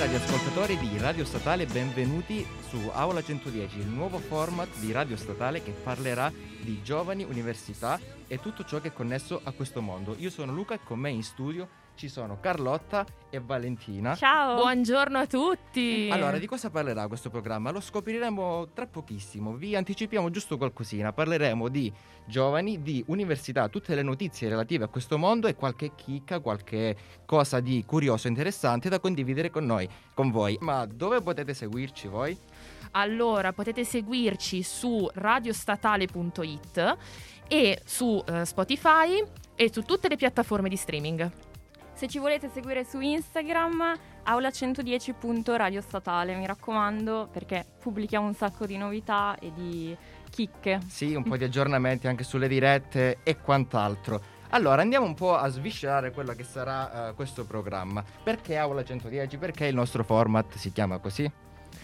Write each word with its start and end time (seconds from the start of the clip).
radioascoltatori 0.00 0.78
di 0.78 0.96
Radio 0.96 1.26
Statale, 1.26 1.66
benvenuti 1.66 2.46
su 2.70 2.88
Aula 2.90 3.22
110, 3.22 3.80
il 3.80 3.86
nuovo 3.86 4.16
format 4.16 4.78
di 4.78 4.92
Radio 4.92 5.14
Statale 5.14 5.62
che 5.62 5.72
parlerà 5.72 6.32
di 6.62 6.80
giovani, 6.82 7.22
università 7.22 8.00
e 8.26 8.40
tutto 8.40 8.64
ciò 8.64 8.80
che 8.80 8.88
è 8.88 8.92
connesso 8.94 9.42
a 9.44 9.52
questo 9.52 9.82
mondo. 9.82 10.16
Io 10.16 10.30
sono 10.30 10.52
Luca 10.52 10.72
e 10.72 10.80
con 10.82 10.98
me 10.98 11.10
in 11.10 11.22
studio 11.22 11.68
ci 12.00 12.08
sono 12.08 12.40
Carlotta 12.40 13.04
e 13.28 13.40
Valentina. 13.40 14.16
Ciao! 14.16 14.56
Buongiorno 14.56 15.18
a 15.18 15.26
tutti! 15.26 16.08
Allora, 16.10 16.38
di 16.38 16.46
cosa 16.46 16.70
parlerà 16.70 17.06
questo 17.06 17.28
programma? 17.28 17.70
Lo 17.70 17.80
scopriremo 17.80 18.68
tra 18.72 18.86
pochissimo, 18.86 19.52
vi 19.52 19.76
anticipiamo 19.76 20.30
giusto 20.30 20.56
qualcosina. 20.56 21.12
Parleremo 21.12 21.68
di 21.68 21.92
giovani, 22.24 22.80
di 22.80 23.04
università, 23.08 23.68
tutte 23.68 23.94
le 23.94 24.00
notizie 24.00 24.48
relative 24.48 24.84
a 24.84 24.88
questo 24.88 25.18
mondo 25.18 25.46
e 25.46 25.54
qualche 25.54 25.94
chicca, 25.94 26.40
qualche 26.40 26.96
cosa 27.26 27.60
di 27.60 27.84
curioso 27.84 28.28
e 28.28 28.30
interessante 28.30 28.88
da 28.88 28.98
condividere 28.98 29.50
con 29.50 29.66
noi, 29.66 29.86
con 30.14 30.30
voi. 30.30 30.56
Ma 30.62 30.86
dove 30.86 31.20
potete 31.20 31.52
seguirci 31.52 32.08
voi? 32.08 32.34
Allora, 32.92 33.52
potete 33.52 33.84
seguirci 33.84 34.62
su 34.62 35.06
radiostatale.it 35.12 36.96
e 37.46 37.82
su 37.84 38.24
uh, 38.26 38.44
Spotify 38.44 39.22
e 39.54 39.70
su 39.70 39.82
tutte 39.82 40.08
le 40.08 40.16
piattaforme 40.16 40.70
di 40.70 40.76
streaming. 40.76 41.48
Se 42.00 42.08
ci 42.08 42.18
volete 42.18 42.48
seguire 42.48 42.82
su 42.82 42.98
Instagram, 42.98 43.94
aula110.radiostatale, 44.24 46.34
mi 46.34 46.46
raccomando, 46.46 47.28
perché 47.30 47.66
pubblichiamo 47.78 48.26
un 48.26 48.32
sacco 48.32 48.64
di 48.64 48.78
novità 48.78 49.36
e 49.38 49.52
di 49.54 49.94
chicche. 50.30 50.80
Sì, 50.88 51.14
un 51.14 51.24
po' 51.24 51.36
di 51.36 51.44
aggiornamenti 51.44 52.06
anche 52.06 52.24
sulle 52.24 52.48
dirette 52.48 53.18
e 53.22 53.36
quant'altro. 53.36 54.18
Allora, 54.48 54.80
andiamo 54.80 55.04
un 55.04 55.12
po' 55.12 55.36
a 55.36 55.46
sviscerare 55.48 56.10
quello 56.10 56.32
che 56.32 56.42
sarà 56.42 57.10
uh, 57.10 57.14
questo 57.14 57.44
programma. 57.44 58.02
Perché 58.22 58.56
Aula 58.56 58.82
110? 58.82 59.36
Perché 59.36 59.66
il 59.66 59.74
nostro 59.74 60.02
format 60.02 60.54
si 60.54 60.72
chiama 60.72 60.96
così? 60.96 61.30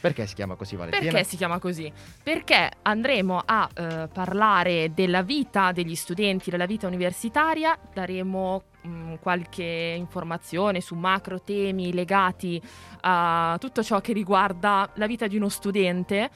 Perché 0.01 0.27
si 0.27 0.35
chiama 0.35 0.55
così 0.55 0.77
Valentina? 0.77 1.11
Perché 1.11 1.27
si 1.27 1.37
chiama 1.37 1.59
così? 1.59 1.93
Perché 2.23 2.71
andremo 2.83 3.43
a 3.45 3.69
uh, 3.69 4.09
parlare 4.13 4.93
della 4.95 5.23
vita 5.23 5.73
degli 5.73 5.95
studenti, 5.95 6.49
della 6.49 6.67
vita 6.67 6.87
universitaria, 6.87 7.77
daremo 7.93 8.63
mh, 8.83 8.89
qualche 9.19 9.95
informazione 9.97 10.81
su 10.81 10.95
macro 10.95 11.41
temi 11.41 11.93
legati 11.93 12.61
a 13.01 13.57
tutto 13.61 13.83
ciò 13.83 14.01
che 14.01 14.13
riguarda 14.13 14.91
la 14.95 15.07
vita 15.07 15.27
di 15.27 15.37
uno 15.37 15.49
studente 15.49 16.31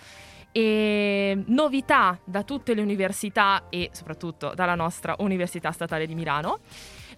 e 0.52 1.42
novità 1.46 2.18
da 2.24 2.42
tutte 2.42 2.74
le 2.74 2.82
università 2.82 3.64
e 3.68 3.90
soprattutto 3.92 4.52
dalla 4.54 4.74
nostra 4.74 5.14
Università 5.18 5.70
Statale 5.70 6.06
di 6.06 6.14
Milano. 6.14 6.60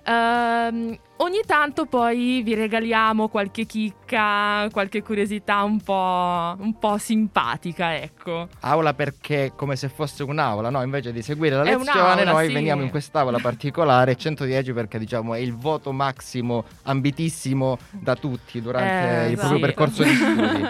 Uh, 0.05 0.99
ogni 1.19 1.43
tanto 1.47 1.87
poi 1.87 2.43
vi 2.43 2.55
regaliamo 2.55 3.29
qualche 3.29 3.67
chicca, 3.67 4.69
qualche 4.73 5.01
curiosità 5.01 5.63
un 5.63 5.81
po', 5.81 6.57
un 6.59 6.77
po', 6.77 6.99
simpatica, 6.99 7.95
ecco. 7.95 8.49
Aula 8.61 8.95
perché 8.95 9.53
come 9.55 9.77
se 9.77 9.89
fosse 9.89 10.25
un'aula, 10.25 10.71
no? 10.71 10.83
Invece 10.83 11.13
di 11.13 11.23
seguire 11.23 11.55
la 11.55 11.63
lezione 11.63 12.25
noi 12.25 12.49
sì. 12.49 12.53
veniamo 12.53 12.83
in 12.83 12.91
quest'aula 12.91 13.39
particolare 13.39 14.17
110 14.17 14.73
perché 14.73 14.99
diciamo 14.99 15.35
è 15.35 15.39
il 15.39 15.55
voto 15.55 15.93
massimo 15.93 16.65
ambitissimo 16.83 17.79
da 17.91 18.17
tutti 18.17 18.61
durante 18.61 19.27
eh, 19.27 19.31
il 19.31 19.31
sì. 19.31 19.37
proprio 19.37 19.61
percorso 19.61 20.03
di 20.03 20.11
studi. 20.15 20.67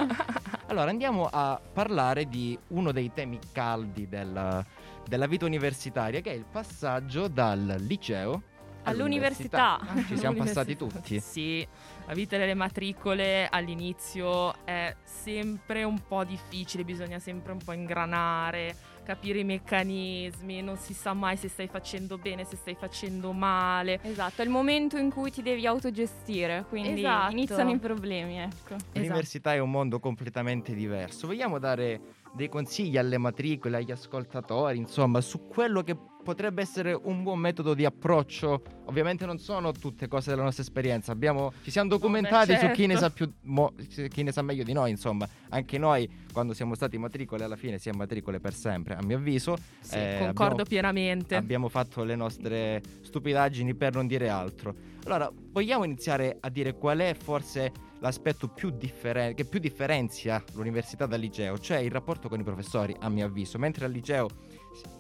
allora 0.66 0.90
andiamo 0.90 1.26
a 1.32 1.58
parlare 1.72 2.26
di 2.26 2.58
uno 2.68 2.92
dei 2.92 3.10
temi 3.14 3.38
caldi 3.50 4.06
del, 4.08 4.62
della 5.08 5.26
vita 5.26 5.46
universitaria 5.46 6.20
che 6.20 6.32
è 6.32 6.34
il 6.34 6.44
passaggio 6.50 7.28
dal 7.28 7.76
liceo 7.78 8.42
all'università. 8.84 9.78
all'università. 9.78 10.14
Ci 10.14 10.18
siamo 10.18 10.36
passati 10.36 10.76
tutti. 10.76 11.20
Sì, 11.20 11.66
la 12.06 12.14
vita 12.14 12.36
delle 12.36 12.54
matricole 12.54 13.48
all'inizio 13.48 14.64
è 14.64 14.94
sempre 15.02 15.84
un 15.84 16.00
po' 16.06 16.24
difficile, 16.24 16.84
bisogna 16.84 17.18
sempre 17.18 17.52
un 17.52 17.58
po' 17.58 17.72
ingranare, 17.72 18.74
capire 19.02 19.40
i 19.40 19.44
meccanismi, 19.44 20.62
non 20.62 20.76
si 20.76 20.94
sa 20.94 21.12
mai 21.12 21.36
se 21.36 21.48
stai 21.48 21.68
facendo 21.68 22.18
bene, 22.18 22.44
se 22.44 22.56
stai 22.56 22.74
facendo 22.74 23.32
male. 23.32 24.00
Esatto, 24.02 24.42
è 24.42 24.44
il 24.44 24.50
momento 24.50 24.96
in 24.96 25.10
cui 25.10 25.30
ti 25.30 25.42
devi 25.42 25.66
autogestire, 25.66 26.64
quindi 26.68 27.00
Esatto. 27.00 27.32
iniziano 27.32 27.70
i 27.70 27.78
problemi, 27.78 28.38
ecco. 28.38 28.76
L'università 28.92 29.54
è 29.54 29.58
un 29.58 29.70
mondo 29.70 30.00
completamente 30.00 30.74
diverso. 30.74 31.26
Vogliamo 31.26 31.58
dare 31.58 32.00
dei 32.34 32.48
consigli 32.48 32.96
alle 32.96 33.18
matricole, 33.18 33.76
agli 33.76 33.90
ascoltatori, 33.90 34.78
insomma, 34.78 35.20
su 35.20 35.46
quello 35.46 35.82
che 35.82 35.96
potrebbe 36.22 36.62
essere 36.62 36.92
un 36.94 37.22
buon 37.22 37.38
metodo 37.38 37.74
di 37.74 37.84
approccio. 37.84 38.62
Ovviamente 38.92 39.24
non 39.24 39.38
sono 39.38 39.72
tutte 39.72 40.06
cose 40.06 40.28
della 40.28 40.42
nostra 40.42 40.62
esperienza. 40.62 41.12
Abbiamo, 41.12 41.50
ci 41.62 41.70
siamo 41.70 41.88
documentati 41.88 42.52
Beh, 42.52 42.58
su 42.58 42.66
chi 42.72 42.86
ne, 42.86 42.92
certo. 42.98 43.00
sa 43.00 43.10
più, 43.10 43.32
mo- 43.44 43.72
chi 44.10 44.22
ne 44.22 44.32
sa 44.32 44.42
meglio 44.42 44.64
di 44.64 44.74
noi, 44.74 44.90
insomma. 44.90 45.26
Anche 45.48 45.78
noi, 45.78 46.06
quando 46.30 46.52
siamo 46.52 46.74
stati 46.74 46.98
matricole, 46.98 47.42
alla 47.44 47.56
fine 47.56 47.78
siamo 47.78 47.98
matricole 48.00 48.38
per 48.38 48.52
sempre, 48.52 48.94
a 48.94 49.02
mio 49.02 49.16
avviso. 49.16 49.56
Sì, 49.80 49.94
Eh, 49.96 50.16
concordo 50.18 50.42
abbiamo- 50.62 50.64
pienamente. 50.68 51.36
Abbiamo 51.36 51.70
fatto 51.70 52.04
le 52.04 52.16
nostre 52.16 52.82
stupidaggini 53.00 53.74
per 53.74 53.94
non 53.94 54.06
dire 54.06 54.28
altro. 54.28 54.74
Allora, 55.04 55.32
vogliamo 55.52 55.84
iniziare 55.84 56.36
a 56.38 56.50
dire 56.50 56.74
qual 56.74 56.98
è 56.98 57.16
forse 57.18 57.72
l'aspetto 58.00 58.48
più 58.48 58.68
differen- 58.68 59.32
che 59.34 59.46
più 59.46 59.58
differenzia 59.58 60.44
l'università 60.52 61.06
dal 61.06 61.18
liceo, 61.18 61.58
cioè 61.58 61.78
il 61.78 61.90
rapporto 61.90 62.28
con 62.28 62.38
i 62.38 62.42
professori, 62.44 62.94
a 63.00 63.08
mio 63.08 63.24
avviso. 63.24 63.56
Mentre 63.58 63.86
al 63.86 63.90
liceo 63.90 64.28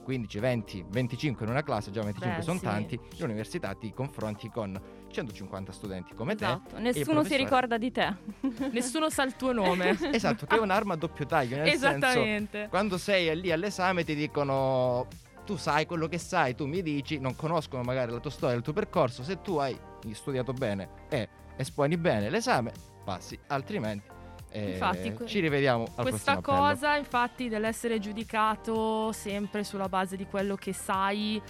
15, 0.04 0.38
20, 0.38 0.84
25 0.88 1.44
in 1.44 1.50
una 1.50 1.62
classe, 1.62 1.90
già 1.90 2.02
25 2.02 2.38
Beh, 2.38 2.42
sono 2.42 2.58
sì. 2.58 2.64
tanti, 2.64 3.00
all'università 3.18 3.74
ti 3.74 3.92
confronti 3.92 4.48
con 4.48 4.80
150 5.10 5.72
studenti 5.72 6.14
come 6.14 6.34
Esatto, 6.34 6.74
te. 6.76 6.80
nessuno 6.80 7.22
si 7.24 7.36
ricorda 7.36 7.78
di 7.78 7.90
te. 7.90 8.14
Nessuno 8.72 9.10
sa 9.10 9.22
il 9.22 9.36
tuo 9.36 9.52
nome. 9.52 9.96
Esatto, 10.12 10.46
che 10.46 10.56
è 10.56 10.58
un'arma 10.58 10.94
a 10.94 10.96
doppio 10.96 11.26
taglio, 11.26 11.56
nel 11.56 11.68
senso 11.68 11.86
Esattamente. 11.86 12.66
quando 12.68 12.98
sei 12.98 13.38
lì 13.40 13.50
all'esame 13.50 14.04
ti 14.04 14.14
dicono 14.14 15.06
tu 15.44 15.56
sai 15.56 15.86
quello 15.86 16.06
che 16.06 16.18
sai, 16.18 16.54
tu 16.54 16.66
mi 16.66 16.82
dici, 16.82 17.18
non 17.18 17.34
conoscono 17.34 17.82
magari 17.82 18.12
la 18.12 18.20
tua 18.20 18.30
storia, 18.30 18.56
il 18.56 18.62
tuo 18.62 18.72
percorso, 18.72 19.22
se 19.22 19.40
tu 19.40 19.56
hai 19.56 19.76
studiato 20.12 20.52
bene 20.52 20.88
e 21.08 21.28
esponi 21.56 21.96
bene 21.96 22.30
l'esame, 22.30 22.72
passi, 23.04 23.38
altrimenti 23.48 24.08
eh, 24.52 24.70
Infatti, 24.72 25.16
ci 25.26 25.40
rivediamo 25.40 25.84
al 25.96 26.08
Questa 26.08 26.32
prossimo 26.34 26.56
appello. 26.56 26.68
cosa, 26.74 26.96
infatti, 26.96 27.48
dell'essere 27.48 27.98
giudicato 27.98 29.10
sempre 29.12 29.64
sulla 29.64 29.88
base 29.88 30.16
di 30.16 30.26
quello 30.26 30.54
che 30.56 30.72
sai, 30.72 31.40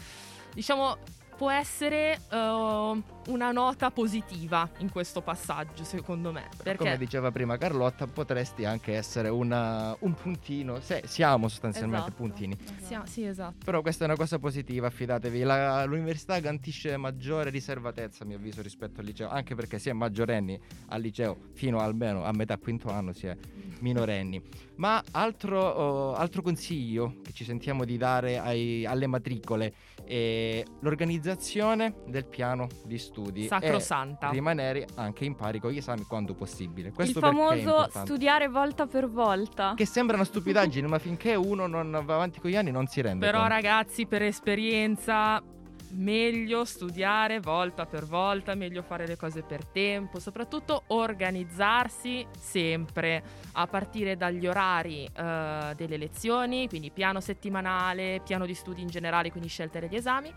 diciamo, 0.54 0.96
può 1.36 1.50
essere 1.50 2.20
eh, 2.30 3.02
una 3.28 3.52
nota 3.52 3.90
positiva 3.90 4.68
in 4.78 4.90
questo 4.90 5.20
passaggio, 5.22 5.84
secondo 5.84 6.32
me. 6.32 6.48
Come 6.50 6.62
Perché 6.62 6.98
diceva 6.98 7.30
prima 7.30 7.56
Carlotta, 7.56 8.06
potresti 8.06 8.64
anche 8.64 8.94
essere 8.94 9.28
una- 9.28 9.94
un 10.00 10.14
puntino, 10.14 10.80
se, 10.80 11.02
siamo 11.06 11.48
sostanzialmente 11.48 12.08
Esatto. 12.08 12.22
puntini. 12.22 12.56
Sì, 12.82 12.98
sì, 13.04 13.24
esatto. 13.24 13.56
Però 13.64 13.80
questa 13.82 14.04
è 14.04 14.06
una 14.08 14.16
cosa 14.16 14.38
positiva, 14.38 14.90
fidatevi. 14.90 15.42
La- 15.42 15.84
l'università 15.84 16.38
garantisce 16.40 16.96
maggiore 16.96 17.50
riservatezza, 17.50 18.24
a 18.24 18.26
mio 18.26 18.36
avviso, 18.36 18.62
rispetto 18.62 19.00
al 19.00 19.06
liceo. 19.06 19.28
Anche 19.28 19.54
perché 19.54 19.78
si 19.78 19.88
è 19.88 19.92
maggiorenni 19.92 20.58
al 20.88 21.00
liceo 21.00 21.36
fino 21.52 21.78
almeno 21.80 22.24
a 22.24 22.32
metà 22.32 22.56
quinto 22.58 22.88
anno 22.90 23.12
si 23.12 23.26
è 23.26 23.36
minorenni. 23.80 24.40
Ma 24.76 25.02
altro, 25.12 25.60
oh, 25.60 26.14
altro 26.14 26.42
consiglio 26.42 27.16
che 27.22 27.32
ci 27.32 27.44
sentiamo 27.44 27.84
di 27.84 27.96
dare 27.96 28.38
ai- 28.38 28.84
alle 28.86 29.06
matricole 29.06 29.74
è 30.04 30.62
l'organizzazione 30.80 31.94
del 32.06 32.24
piano 32.26 32.66
di 32.84 32.98
studi. 33.12 33.46
Sacrosanta. 33.46 34.28
E 34.28 34.32
rimanere 34.32 34.86
anche 34.94 35.24
in 35.24 35.34
pari 35.34 35.60
con 35.60 35.70
gli 35.70 35.76
esami 35.76 36.04
quando 36.04 36.34
possibile. 36.34 36.88
Il 36.88 36.94
Questo 36.94 37.18
è 37.18 37.22
famoso 37.22 37.88
studiare 37.90 38.48
volta 38.48 38.86
per 38.86 39.08
volta. 39.08 39.74
Che 39.76 39.86
sembra 39.86 40.16
una 40.16 40.24
stupidaggine, 40.24 40.86
ma 40.86 40.98
finché 40.98 41.34
uno 41.34 41.66
non 41.66 41.90
va 42.04 42.14
avanti 42.14 42.40
con 42.40 42.50
gli 42.50 42.56
anni 42.56 42.70
non 42.70 42.86
si 42.86 43.00
rende 43.02 43.24
Però, 43.24 43.40
conto. 43.40 43.54
ragazzi, 43.54 44.06
per 44.06 44.22
esperienza, 44.22 45.42
meglio 45.90 46.64
studiare 46.64 47.40
volta 47.40 47.84
per 47.84 48.06
volta, 48.06 48.54
meglio 48.54 48.82
fare 48.82 49.06
le 49.06 49.16
cose 49.16 49.42
per 49.42 49.66
tempo, 49.66 50.18
soprattutto 50.18 50.84
organizzarsi 50.88 52.26
sempre 52.38 53.22
a 53.52 53.66
partire 53.66 54.16
dagli 54.16 54.46
orari 54.46 55.04
eh, 55.04 55.72
delle 55.76 55.96
lezioni, 55.96 56.68
quindi 56.68 56.90
piano 56.90 57.20
settimanale, 57.20 58.22
piano 58.24 58.46
di 58.46 58.54
studi 58.54 58.80
in 58.80 58.88
generale, 58.88 59.30
quindi 59.30 59.48
scelta 59.48 59.78
degli 59.80 59.96
esami, 59.96 60.32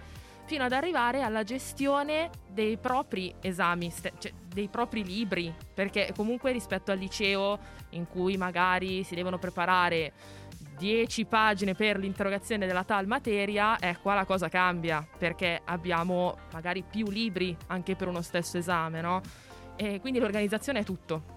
fino 0.46 0.64
ad 0.64 0.72
arrivare 0.72 1.22
alla 1.22 1.44
gestione 1.44 2.30
dei 2.48 2.78
propri 2.78 3.34
esami, 3.42 3.92
cioè 3.92 4.32
dei 4.48 4.68
propri 4.70 5.04
libri, 5.04 5.54
perché 5.74 6.14
comunque 6.16 6.52
rispetto 6.52 6.92
al 6.92 6.98
liceo 6.98 7.60
in 7.90 8.08
cui 8.08 8.38
magari 8.38 9.04
si 9.04 9.16
devono 9.16 9.38
preparare 9.38 10.14
10 10.78 11.26
pagine 11.26 11.74
per 11.74 11.98
l'interrogazione 11.98 12.68
della 12.68 12.84
tal 12.84 13.08
materia, 13.08 13.78
eh, 13.80 13.98
qua 14.02 14.14
la 14.14 14.26
cosa 14.26 14.50
cambia 14.50 15.06
perché 15.18 15.62
abbiamo 15.66 16.38
magari 16.52 16.84
più 16.84 17.10
libri 17.10 17.56
anche 17.68 17.96
per 17.96 18.08
uno 18.08 18.22
stesso 18.22 18.58
esame, 18.58 19.02
no? 19.02 19.22
E 19.76 20.00
quindi 20.00 20.20
l'organizzazione 20.20 20.80
è 20.80 20.84
tutto. 20.84 21.35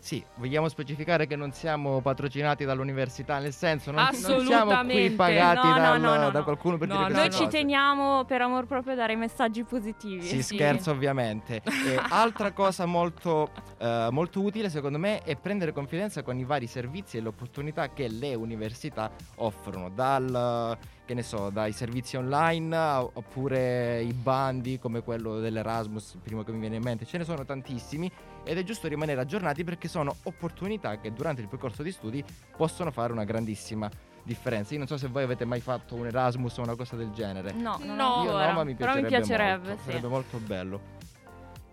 Sì, 0.00 0.22
vogliamo 0.36 0.68
specificare 0.68 1.26
che 1.26 1.36
non 1.36 1.52
siamo 1.52 2.00
patrocinati 2.00 2.64
dall'università, 2.64 3.38
nel 3.38 3.52
senso 3.52 3.90
non, 3.90 4.04
non 4.26 4.44
siamo 4.46 4.80
qui 4.84 5.10
pagati 5.10 5.66
No, 5.68 5.74
dal- 5.74 6.00
no, 6.00 6.16
no, 6.16 6.30
da 6.30 6.38
no. 6.38 6.44
qualcuno 6.44 6.78
per 6.78 6.88
No, 6.88 6.96
dire 6.98 7.08
no, 7.10 7.16
Noi 7.18 7.30
ci 7.30 7.44
cose. 7.44 7.48
teniamo 7.58 8.24
per 8.24 8.42
amor 8.42 8.66
proprio 8.66 8.92
a 8.92 8.96
dare 8.96 9.16
messaggi 9.16 9.64
positivi. 9.64 10.22
Si 10.22 10.42
Sì. 10.42 10.54
scherza 10.54 10.90
ovviamente. 10.90 11.62
E 11.64 11.98
altra 12.10 12.52
cosa 12.52 12.86
molto, 12.86 13.50
eh, 13.78 14.08
molto 14.10 14.40
utile 14.40 14.70
secondo 14.70 14.98
me 14.98 15.20
è 15.22 15.36
prendere 15.36 15.72
confidenza 15.72 16.22
con 16.22 16.38
i 16.38 16.44
vari 16.44 16.66
servizi 16.66 17.16
e 17.16 17.20
le 17.20 17.28
opportunità 17.28 17.92
che 17.92 18.08
le 18.08 18.34
università 18.34 19.10
offrono, 19.36 19.90
dal, 19.90 20.76
che 21.08 21.14
ne 21.14 21.22
so, 21.22 21.48
dai 21.48 21.72
servizi 21.72 22.16
online 22.16 22.76
oppure 22.76 24.02
i 24.02 24.12
bandi 24.12 24.78
come 24.78 25.02
quello 25.02 25.38
dell'Erasmus, 25.38 26.12
il 26.12 26.20
primo 26.20 26.44
che 26.44 26.52
mi 26.52 26.58
viene 26.58 26.76
in 26.76 26.82
mente, 26.82 27.06
ce 27.06 27.16
ne 27.16 27.24
sono 27.24 27.46
tantissimi 27.46 28.12
ed 28.44 28.58
è 28.58 28.62
giusto 28.62 28.88
rimanere 28.88 29.18
aggiornati 29.18 29.64
perché 29.64 29.88
sono 29.88 30.14
opportunità 30.24 31.00
che 31.00 31.14
durante 31.14 31.40
il 31.40 31.48
percorso 31.48 31.82
di 31.82 31.92
studi 31.92 32.22
possono 32.54 32.90
fare 32.90 33.14
una 33.14 33.24
grandissima 33.24 33.88
differenza. 34.22 34.74
Io 34.74 34.80
non 34.80 34.86
so 34.86 34.98
se 34.98 35.08
voi 35.08 35.22
avete 35.22 35.46
mai 35.46 35.60
fatto 35.60 35.94
un 35.94 36.08
Erasmus 36.08 36.58
o 36.58 36.62
una 36.62 36.76
cosa 36.76 36.94
del 36.94 37.10
genere. 37.12 37.52
No, 37.52 37.78
No. 37.80 38.24
Io 38.24 38.32
no, 38.32 38.52
ma 38.52 38.64
mi 38.64 38.74
Però 38.74 38.94
mi 38.94 39.06
piacerebbe, 39.06 39.08
piacerebbe, 39.08 39.66
molto, 39.68 39.82
sì. 39.82 39.88
sarebbe 39.88 40.08
molto 40.08 40.38
bello. 40.38 40.80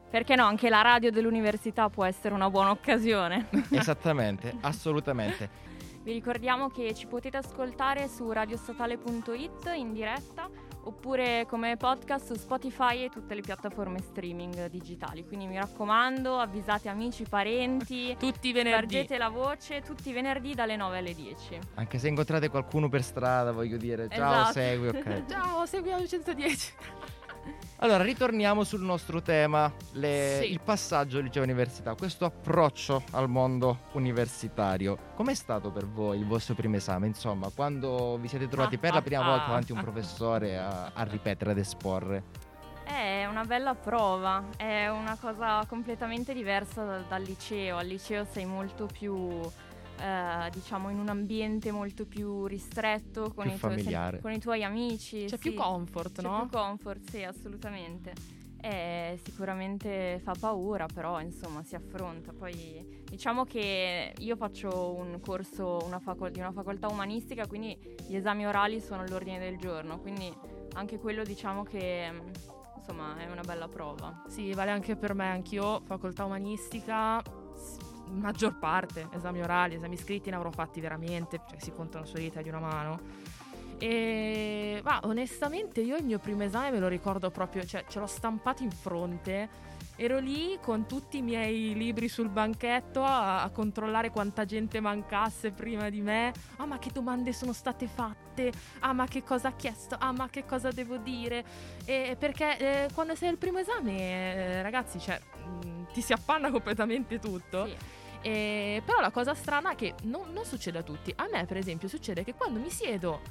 Perché 0.10 0.36
no, 0.36 0.46
anche 0.46 0.70
la 0.70 0.82
radio 0.82 1.12
dell'università 1.12 1.90
può 1.90 2.06
essere 2.06 2.34
una 2.34 2.50
buona 2.50 2.70
occasione. 2.70 3.48
Esattamente, 3.70 4.56
assolutamente. 4.62 5.74
Vi 6.06 6.12
ricordiamo 6.13 6.69
che 6.69 6.94
ci 6.94 7.07
potete 7.07 7.38
ascoltare 7.38 8.07
su 8.07 8.31
radiostatale.it 8.31 9.72
in 9.75 9.92
diretta 9.92 10.48
oppure 10.84 11.48
come 11.50 11.78
podcast 11.78 12.28
su 12.28 12.36
Spotify 12.36 13.06
e 13.06 13.10
tutte 13.10 13.34
le 13.34 13.42
piattaforme 13.42 13.98
streaming 14.04 14.68
digitali. 14.68 15.25
Quindi 15.25 15.48
mi 15.48 15.56
raccomando, 15.57 16.38
avvisate 16.38 16.90
amici, 16.90 17.24
parenti, 17.28 18.16
Tutti 18.22 18.50
i 18.50 18.52
venerdì. 18.52 18.94
spargete 18.94 19.18
la 19.18 19.30
voce 19.30 19.81
tutti 19.81 20.10
i 20.10 20.13
venerdì 20.13 20.54
dalle 20.54 20.75
9 20.75 20.98
alle 21.00 21.16
10. 21.16 21.60
Anche 21.74 21.98
se 21.98 22.08
incontrate 22.08 22.50
qualcuno 22.50 22.88
per 22.88 23.01
strada, 23.01 23.51
voglio 23.51 23.78
dire, 23.78 24.08
ciao, 24.10 24.42
Esatto. 24.42 24.51
segui, 24.51 24.88
ok. 24.90 25.25
Ciao, 25.28 25.66
seguiamo 25.66 26.01
il 26.04 26.08
110. 26.08 26.74
Allora, 27.80 28.04
ritorniamo 28.04 28.64
sul 28.64 28.82
nostro 28.82 29.22
tema, 29.22 29.72
le- 29.94 30.40
Sì. 30.42 30.52
il 30.52 30.62
passaggio 30.62 31.20
liceo 31.20 31.44
università, 31.44 31.94
questo 31.94 32.26
approccio 32.26 33.04
al 33.12 33.30
mondo 33.30 33.80
universitario. 33.92 34.98
Com'è 35.16 35.34
stato 35.34 35.72
per 35.72 35.86
voi 35.86 36.18
il 36.18 36.26
vostro 36.26 36.56
primo 36.56 36.78
esame? 36.78 37.08
Insomma, 37.08 37.50
quando 37.54 38.18
vi 38.18 38.28
siete 38.28 38.48
trovati 38.48 38.78
per 38.78 38.94
la 38.94 39.02
prima 39.02 39.24
volta 39.24 39.48
davanti 39.48 39.72
a 39.72 39.76
un 39.76 39.82
professore 39.82 40.58
a, 40.58 40.92
a 40.94 41.04
ripetere, 41.04 41.52
ad 41.52 41.58
esporre? 41.58 42.24
È 42.86 43.26
una 43.26 43.44
bella 43.44 43.74
prova, 43.76 44.44
è 44.58 44.88
una 44.88 45.18
cosa 45.20 45.64
completamente 45.68 46.34
diversa 46.34 46.84
dal, 46.84 47.06
dal 47.08 47.22
liceo. 47.24 47.78
Al 47.78 47.88
liceo 47.88 48.26
sei 48.32 48.46
molto 48.46 48.88
più, 48.92 49.42
eh, 50.00 50.50
diciamo, 50.52 50.90
in 50.90 51.00
un 51.00 51.10
ambiente 51.10 51.72
molto 51.72 52.06
più 52.06 52.46
ristretto, 52.46 53.32
con, 53.34 53.46
Più 53.46 53.54
i, 53.56 53.58
tuoi, 53.58 53.72
familiare. 53.72 54.20
con 54.22 54.32
i 54.32 54.40
tuoi 54.40 54.64
amici. 54.64 55.26
C'è 55.26 55.38
sì. 55.38 55.50
più 55.50 55.54
comfort, 55.54 56.22
C'è 56.22 56.28
no? 56.28 56.48
più 56.48 56.58
comfort, 56.58 57.10
sì, 57.10 57.24
assolutamente. 57.24 58.14
Eh, 58.62 59.20
sicuramente 59.24 60.20
fa 60.24 60.34
paura, 60.40 60.88
però 60.92 61.22
insomma 61.22 61.64
si 61.64 61.76
affronta. 61.76 62.34
Poi 62.34 63.04
diciamo 63.08 63.44
che 63.44 64.14
io 64.18 64.36
faccio 64.36 64.94
un 64.96 65.20
corso 65.20 65.80
una 65.86 66.00
facol- 66.00 66.32
di 66.32 66.40
una 66.40 66.52
facoltà 66.52 66.88
umanistica, 66.88 67.46
quindi 67.46 67.78
gli 68.08 68.16
esami 68.16 68.48
orali 68.48 68.82
sono 68.82 69.02
all'ordine 69.04 69.38
del 69.38 69.58
giorno, 69.58 70.00
quindi 70.00 70.34
anche 70.74 70.98
quello 70.98 71.24
diciamo 71.24 71.62
che 71.64 72.10
mm, 72.12 72.20
insomma 72.78 73.18
è 73.18 73.30
una 73.32 73.44
bella 73.44 73.68
prova. 73.68 74.24
Sì, 74.28 74.52
vale 74.54 74.72
anche 74.72 74.96
per 74.96 75.14
me, 75.14 75.30
anch'io, 75.30 75.82
facoltà 75.86 76.26
umanistica, 76.26 77.22
maggior 78.12 78.57
parte, 78.57 79.07
esami 79.12 79.42
orali, 79.42 79.75
esami 79.75 79.98
scritti 79.98 80.30
ne 80.30 80.36
avrò 80.36 80.52
fatti 80.52 80.80
veramente, 80.80 81.42
cioè 81.50 81.60
si 81.60 81.72
contano 81.72 82.06
sulle 82.06 82.22
dita 82.22 82.42
di 82.42 82.50
una 82.50 82.60
mano. 82.60 83.00
E 83.78 84.80
ma 84.84 85.02
onestamente 85.04 85.81
io 85.81 85.98
il 85.98 86.06
mio 86.06 86.19
primo 86.19 86.44
esame 86.44 86.72
me 86.72 86.80
lo 86.80 86.88
ricordo 86.88 87.30
proprio, 87.30 87.66
cioè 87.66 87.86
ce 87.88 88.00
l'ho 88.00 88.07
stampato 88.07 88.63
in 88.63 88.72
fronte. 88.72 89.74
Ero 89.98 90.19
lì 90.19 90.57
con 90.62 90.88
tutti 90.88 91.19
i 91.19 91.22
miei 91.22 91.74
libri 91.74 92.10
sul 92.10 92.28
banchetto 92.28 93.02
a, 93.02 93.44
a 93.44 93.50
controllare 93.50 94.12
quanta 94.12 94.44
gente 94.44 94.81
mancasse 94.81 95.51
prima 95.51 95.90
di 95.90 96.01
me. 96.01 96.34
Ah, 96.58 96.66
ma 96.66 96.80
che 96.80 96.90
domande 96.92 97.31
sono 97.31 97.54
state 97.54 97.88
fatte? 97.88 98.51
Ah, 98.80 98.92
ma 98.92 99.08
che 99.08 99.24
cosa 99.24 99.50
ha 99.50 99.54
chiesto? 99.54 99.96
Ah, 99.98 100.12
ma 100.12 100.28
che 100.30 100.46
cosa 100.46 100.69
devo 100.69 100.98
dire? 100.98 101.46
E 101.86 102.18
perché 102.19 102.58
eh, 102.58 102.90
quando 102.94 103.16
sei 103.16 103.30
al 103.30 103.38
primo 103.38 103.60
esame, 103.60 103.98
eh, 103.98 104.62
ragazzi, 104.62 105.00
cioè, 105.00 105.18
mh, 105.18 105.94
ti 105.94 106.01
si 106.01 106.12
appanna 106.12 106.51
completamente 106.51 107.18
tutto. 107.18 107.66
Sì. 107.66 107.75
E- 108.25 108.81
però 108.83 109.01
la 109.01 109.12
cosa 109.12 109.36
strana 109.36 109.74
è 109.74 109.75
che 109.75 109.94
non, 110.04 110.31
non 110.33 110.45
succede 110.45 110.80
a 110.80 110.81
tutti. 110.83 111.13
A 111.16 111.27
me, 111.31 111.45
per 111.45 111.57
esempio, 111.57 111.88
succede 111.88 112.24
che 112.24 112.33
quando 112.33 112.60
mi 112.60 112.72
siedo, 112.72 113.22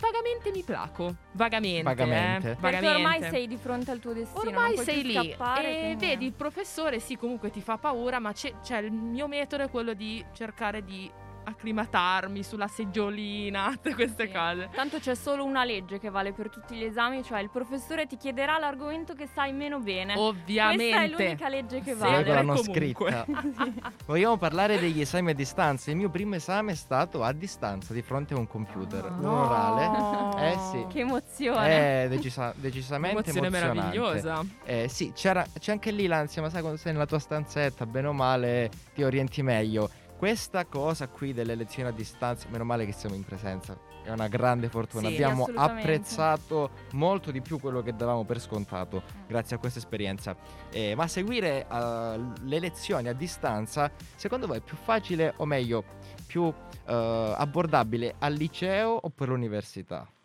vagamente 0.00 0.50
mi 0.52 0.62
placo. 0.62 1.14
Vagamente. 1.32 1.82
Vagamente. 1.82 2.50
eh, 2.52 2.54
Perché 2.54 2.76
vagamente. 2.80 2.88
ormai 3.16 3.30
sei 3.30 3.46
di 3.48 3.56
fronte 3.56 3.90
al 3.90 3.98
tuo 3.98 4.12
destino. 4.12 4.40
Ormai 4.40 4.76
sei 4.78 5.02
lì 5.02 5.14
scappare, 5.14 5.68
e 5.76 5.80
quindi- 5.80 6.06
vedi 6.06 6.24
il 6.26 6.32
professore, 6.32 7.00
sì, 7.00 7.16
comunque 7.16 7.50
ti 7.50 7.60
fa 7.60 7.78
paura, 7.78 8.18
ma 8.20 8.32
c'è, 8.32 8.52
cioè, 8.62 8.78
il 8.78 8.92
mio 8.92 9.26
metodo 9.26 9.64
è 9.64 9.70
quello 9.70 9.92
di 9.92 10.24
cercare 10.34 10.84
di 10.84 11.10
acclimatarmi 11.44 12.42
sulla 12.42 12.66
seggiolina, 12.68 13.70
tutte 13.80 13.94
queste 13.94 14.26
Sì. 14.26 14.32
cose. 14.32 14.68
Tanto 14.74 14.98
c'è 14.98 15.14
solo 15.14 15.44
una 15.44 15.64
legge 15.64 15.98
che 15.98 16.10
vale 16.10 16.32
per 16.32 16.48
tutti 16.50 16.74
gli 16.76 16.84
esami, 16.84 17.22
cioè 17.22 17.40
il 17.40 17.50
professore 17.50 18.06
ti 18.06 18.16
chiederà 18.16 18.58
l'argomento 18.58 19.14
che 19.14 19.28
sai 19.32 19.52
meno 19.52 19.78
bene. 19.80 20.14
Ovviamente. 20.16 20.84
Questa 20.90 21.02
è 21.02 21.08
l'unica 21.24 21.48
legge 21.48 21.80
che 21.80 21.92
Sì, 21.94 21.98
vale. 21.98 22.16
Regola 22.18 22.42
non 22.42 22.56
scritta. 22.58 23.26
Vogliamo 24.06 24.36
parlare 24.36 24.78
degli 24.78 25.00
esami 25.00 25.30
a 25.30 25.34
distanza. 25.34 25.90
Il 25.90 25.96
mio 25.96 26.08
primo 26.10 26.34
esame 26.34 26.72
è 26.72 26.74
stato 26.76 27.22
a 27.22 27.32
distanza, 27.32 27.92
di 27.92 28.02
fronte 28.02 28.34
a 28.34 28.38
un 28.38 28.46
computer, 28.46 29.04
Ah. 29.04 29.08
un 29.08 29.20
No. 29.20 29.44
orale. 29.44 30.52
Eh 30.52 30.58
sì. 30.70 30.86
Che 30.88 31.00
emozione. 31.00 32.04
È 32.04 32.08
decisa- 32.08 32.52
decisamente 32.56 33.16
Emozione 33.30 33.46
emozionante. 33.46 33.80
meravigliosa. 33.98 34.44
Eh, 34.64 34.88
sì, 34.88 35.12
c'era- 35.14 35.46
c'è 35.58 35.72
anche 35.72 35.90
lì 35.90 36.06
l'ansia, 36.06 36.42
ma 36.42 36.50
sai 36.50 36.60
quando 36.60 36.78
sei 36.78 36.92
nella 36.92 37.06
tua 37.06 37.18
stanzetta, 37.18 37.86
bene 37.86 38.08
o 38.08 38.12
male, 38.12 38.70
ti 38.94 39.02
orienti 39.02 39.42
meglio. 39.42 39.90
Questa 40.20 40.66
cosa 40.66 41.08
qui 41.08 41.32
delle 41.32 41.54
lezioni 41.54 41.88
a 41.88 41.92
distanza, 41.92 42.46
meno 42.50 42.64
male 42.64 42.84
che 42.84 42.92
siamo 42.92 43.14
in 43.14 43.24
presenza, 43.24 43.74
è 44.04 44.10
una 44.10 44.28
grande 44.28 44.68
fortuna. 44.68 45.08
Sì, 45.08 45.14
Abbiamo 45.14 45.48
apprezzato 45.54 46.72
molto 46.92 47.30
di 47.30 47.40
più 47.40 47.58
quello 47.58 47.80
che 47.80 47.96
davamo 47.96 48.26
per 48.26 48.38
scontato 48.38 49.02
grazie 49.26 49.56
a 49.56 49.58
questa 49.58 49.78
esperienza. 49.78 50.36
Eh, 50.70 50.94
ma 50.94 51.08
seguire 51.08 51.66
eh, 51.66 52.20
le 52.42 52.58
lezioni 52.58 53.08
a 53.08 53.14
distanza, 53.14 53.90
secondo 54.14 54.46
voi 54.46 54.58
è 54.58 54.60
più 54.60 54.76
facile 54.76 55.32
o 55.38 55.46
meglio, 55.46 55.84
più 56.26 56.52
eh, 56.84 57.34
abbordabile 57.38 58.16
al 58.18 58.34
liceo 58.34 58.98
oppure 59.00 59.30
all'università? 59.30 60.06
Eh, 60.06 60.19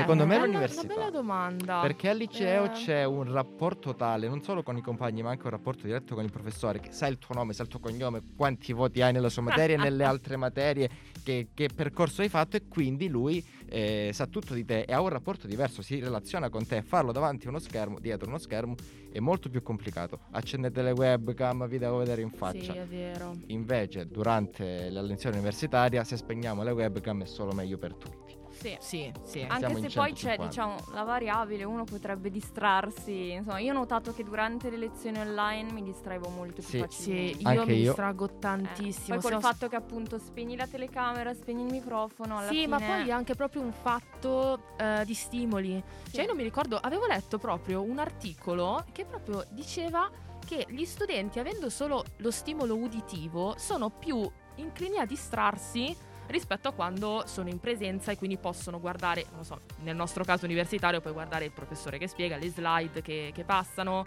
Secondo 0.00 0.26
me 0.26 0.34
una 0.36 0.44
bella- 0.44 0.46
l'università. 0.46 0.84
Una 0.84 0.94
bella 0.94 1.10
domanda. 1.10 1.80
Perché 1.80 2.08
al 2.08 2.16
liceo 2.16 2.64
Eh. 2.64 2.70
c'è 2.70 3.04
un 3.04 3.30
rapporto 3.32 3.94
tale, 3.94 4.28
non 4.28 4.42
solo 4.42 4.62
con 4.62 4.76
i 4.76 4.80
compagni, 4.82 5.22
ma 5.22 5.30
anche 5.30 5.44
un 5.44 5.50
rapporto 5.50 5.86
diretto 5.86 6.14
con 6.14 6.24
il 6.24 6.30
professore, 6.30 6.80
che 6.80 6.92
sa 6.92 7.06
il 7.06 7.18
tuo 7.18 7.34
nome, 7.34 7.52
sa 7.52 7.62
il 7.62 7.68
tuo 7.68 7.78
cognome, 7.80 8.22
quanti 8.36 8.72
voti 8.72 9.02
hai 9.02 9.12
nella 9.12 9.28
sua 9.28 9.42
materia 9.42 9.76
e 9.76 9.78
nelle 9.78 10.04
altre 10.04 10.36
materie, 10.36 10.88
che, 11.22 11.48
che 11.54 11.68
percorso 11.74 12.22
hai 12.22 12.28
fatto 12.28 12.56
e 12.56 12.66
quindi 12.68 13.08
lui 13.08 13.44
eh, 13.70 14.10
sa 14.14 14.26
tutto 14.26 14.54
di 14.54 14.64
te 14.64 14.82
e 14.82 14.92
ha 14.94 15.00
un 15.00 15.08
rapporto 15.10 15.46
diverso, 15.46 15.82
si 15.82 16.00
relaziona 16.00 16.48
con 16.48 16.66
te. 16.66 16.82
Farlo 16.82 17.12
davanti 17.12 17.46
a 17.46 17.50
uno 17.50 17.58
schermo, 17.58 17.98
dietro 17.98 18.28
uno 18.28 18.38
schermo, 18.38 18.74
è 19.12 19.18
molto 19.20 19.48
più 19.50 19.62
complicato. 19.62 20.20
Accendete 20.30 20.80
le 20.82 20.92
webcam, 20.92 21.66
vi 21.68 21.78
devo 21.78 21.98
vedere 21.98 22.22
in 22.22 22.30
faccia. 22.30 22.72
Sì, 22.72 22.78
è 22.78 22.86
vero. 22.86 23.34
Invece, 23.48 24.06
durante 24.06 24.88
la 24.90 25.02
lezione 25.02 25.36
universitaria, 25.36 26.02
se 26.04 26.16
spegniamo 26.16 26.62
le 26.62 26.70
webcam 26.70 27.22
è 27.22 27.26
solo 27.26 27.52
meglio 27.52 27.76
per 27.78 27.94
tutti. 27.94 28.36
Sì. 28.58 28.76
Sì, 28.80 29.12
sì. 29.22 29.38
Siamo 29.38 29.52
Anche 29.54 29.72
in 29.72 29.88
se 29.90 29.98
poi 29.98 30.12
c'è 30.12 30.36
150. 30.36 30.46
diciamo 30.46 30.76
la 30.92 31.02
variabile, 31.04 31.64
uno 31.64 31.84
potrebbe 31.84 32.30
distrarsi. 32.30 33.30
Insomma, 33.32 33.58
io 33.60 33.72
ho 33.72 33.76
notato 33.76 34.12
che 34.12 34.24
durante 34.24 34.70
le 34.70 34.76
lezioni 34.76 35.18
online 35.18 35.70
mi 35.72 35.82
distraevo 35.82 36.28
molto 36.28 36.54
più 36.54 36.64
Sì. 36.64 36.78
facilmente. 36.78 37.34
Sì, 37.36 37.42
io 37.42 37.48
Anche 37.60 37.72
mi 37.72 37.78
io. 37.78 37.84
distraggo 37.86 38.24
Eh, 38.26 38.38
tantissimo. 38.38 39.18
Poi 39.18 39.30
col 39.30 39.40
fatto 39.40 39.68
che 39.68 39.76
appunto 39.76 40.18
spegni 40.18 40.56
la 40.56 40.66
telecamera, 40.66 41.32
spegni 41.34 41.62
il 41.64 41.70
microfono, 41.72 42.38
alla 42.38 42.48
Sì, 42.50 42.66
ma 42.66 42.78
fine- 42.78 42.88
poi 43.00 43.08
è 43.08 43.12
anche 43.12 43.34
proprio 43.34 43.62
un 43.62 43.72
fatto 43.72 44.60
eh, 44.76 45.02
di 45.04 45.14
stimoli. 45.14 45.82
Sì. 46.04 46.12
Cioè, 46.12 46.20
io 46.22 46.28
non 46.28 46.36
mi 46.36 46.42
ricordo, 46.42 46.76
avevo 46.78 47.06
letto 47.06 47.38
proprio 47.38 47.82
un 47.82 47.98
articolo 47.98 48.84
che 48.92 49.04
proprio 49.04 49.44
diceva 49.50 50.10
che 50.44 50.66
gli 50.68 50.84
studenti, 50.84 51.38
avendo 51.38 51.68
solo 51.68 52.04
lo 52.18 52.30
stimolo 52.30 52.74
uditivo, 52.76 53.54
sono 53.58 53.90
più 53.90 54.28
inclini 54.56 54.98
a 54.98 55.04
distrarsi 55.04 55.94
rispetto 56.28 56.68
a 56.68 56.72
quando 56.72 57.24
sono 57.26 57.48
in 57.48 57.58
presenza 57.58 58.12
e 58.12 58.16
quindi 58.16 58.38
possono 58.38 58.80
guardare, 58.80 59.24
non 59.30 59.38
lo 59.38 59.44
so, 59.44 59.60
nel 59.80 59.96
nostro 59.96 60.24
caso 60.24 60.44
universitario 60.44 61.00
puoi 61.00 61.12
guardare 61.12 61.44
il 61.44 61.52
professore 61.52 61.98
che 61.98 62.08
spiega, 62.08 62.36
le 62.36 62.50
slide 62.50 63.02
che, 63.02 63.32
che 63.34 63.44
passano 63.44 64.04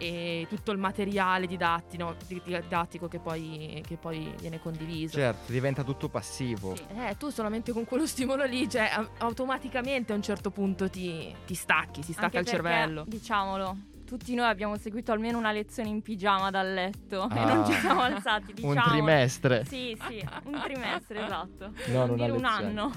e 0.00 0.46
tutto 0.48 0.72
il 0.72 0.78
materiale 0.78 1.46
didattico, 1.46 2.16
didattico 2.26 3.06
che, 3.06 3.18
poi, 3.18 3.84
che 3.86 3.96
poi 3.96 4.34
viene 4.40 4.58
condiviso. 4.58 5.18
Certo, 5.18 5.52
diventa 5.52 5.84
tutto 5.84 6.08
passivo. 6.08 6.74
Sì. 6.74 6.84
Eh, 6.96 7.16
tu 7.18 7.28
solamente 7.28 7.72
con 7.72 7.84
quello 7.84 8.06
stimolo 8.06 8.44
lì, 8.44 8.68
cioè, 8.68 8.90
automaticamente 9.18 10.12
a 10.12 10.16
un 10.16 10.22
certo 10.22 10.50
punto 10.50 10.88
ti, 10.88 11.34
ti 11.44 11.54
stacchi, 11.54 12.02
si 12.02 12.12
stacca 12.12 12.38
Anche 12.38 12.50
il 12.50 12.56
perché, 12.56 12.60
cervello. 12.62 13.04
Diciamolo, 13.06 13.76
tutti 14.10 14.34
noi 14.34 14.46
abbiamo 14.48 14.76
seguito 14.76 15.12
almeno 15.12 15.38
una 15.38 15.52
lezione 15.52 15.88
in 15.88 16.02
pigiama 16.02 16.50
dal 16.50 16.72
letto 16.74 17.28
e 17.32 17.38
Ah. 17.38 17.54
non 17.54 17.64
ci 17.64 17.72
siamo 17.74 18.00
alzati, 18.00 18.52
diciamo. 18.52 18.72
Un 18.72 18.82
trimestre. 18.88 19.64
Sì, 19.66 19.96
sì, 20.08 20.20
un 20.46 20.60
trimestre, 20.64 21.24
esatto. 21.24 21.72
Non 21.92 22.10
una 22.10 22.24
un 22.32 22.44
anno. 22.44 22.90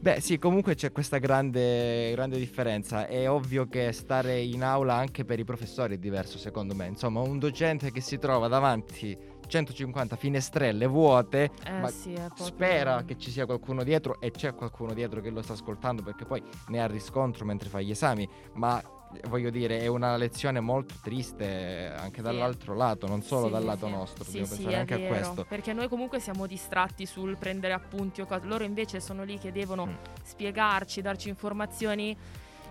Beh, 0.00 0.20
sì, 0.20 0.38
comunque 0.38 0.74
c'è 0.74 0.92
questa 0.92 1.18
grande, 1.18 2.10
grande 2.12 2.38
differenza. 2.38 3.06
È 3.06 3.28
ovvio 3.28 3.66
che 3.68 3.92
stare 3.92 4.38
in 4.40 4.62
aula 4.62 4.94
anche 4.94 5.24
per 5.26 5.38
i 5.38 5.44
professori 5.44 5.94
è 5.94 5.98
diverso, 5.98 6.38
secondo 6.38 6.74
me. 6.74 6.86
Insomma, 6.86 7.20
un 7.20 7.38
docente 7.38 7.90
che 7.92 8.00
si 8.00 8.18
trova 8.18 8.48
davanti 8.48 9.16
150 9.46 10.16
finestrelle 10.16 10.86
vuote, 10.86 11.50
Eh 11.64 11.88
sì, 11.88 12.12
proprio- 12.12 12.44
spera 12.46 13.02
che 13.04 13.16
ci 13.18 13.30
sia 13.30 13.44
qualcuno 13.46 13.82
dietro 13.82 14.18
e 14.20 14.30
c'è 14.30 14.54
qualcuno 14.54 14.94
dietro 14.94 15.20
che 15.20 15.28
lo 15.30 15.42
sta 15.42 15.52
ascoltando 15.52 16.02
perché 16.02 16.24
poi 16.24 16.42
ne 16.68 16.80
ha 16.82 16.86
riscontro 16.86 17.44
mentre 17.44 17.68
fa 17.68 17.80
gli 17.80 17.90
esami, 17.90 18.26
ma 18.54 18.82
voglio 19.28 19.50
dire 19.50 19.80
è 19.80 19.86
una 19.86 20.16
lezione 20.16 20.60
molto 20.60 20.94
triste 21.02 21.92
anche 21.96 22.16
Sì. 22.16 22.22
dall'altro 22.22 22.74
lato, 22.74 23.06
non 23.06 23.22
solo 23.22 23.46
Sì, 23.46 23.52
dal 23.52 23.64
lato 23.64 23.86
sì. 23.86 23.92
nostro, 23.92 24.24
Sì, 24.24 24.30
dobbiamo 24.30 24.46
sì, 24.46 24.54
pensare 24.56 24.76
anche 24.80 24.96
vero, 24.96 25.14
a 25.14 25.18
questo. 25.18 25.44
Perché 25.48 25.72
noi 25.72 25.88
comunque 25.88 26.20
siamo 26.20 26.46
distratti 26.46 27.06
sul 27.06 27.36
prendere 27.36 27.72
appunti 27.72 28.20
o 28.20 28.26
cose. 28.26 28.46
Loro 28.46 28.64
invece 28.64 29.00
sono 29.00 29.24
lì 29.24 29.38
che 29.38 29.52
devono 29.52 29.86
Mm. 29.86 29.94
spiegarci, 30.22 31.00
darci 31.02 31.28
informazioni. 31.28 32.16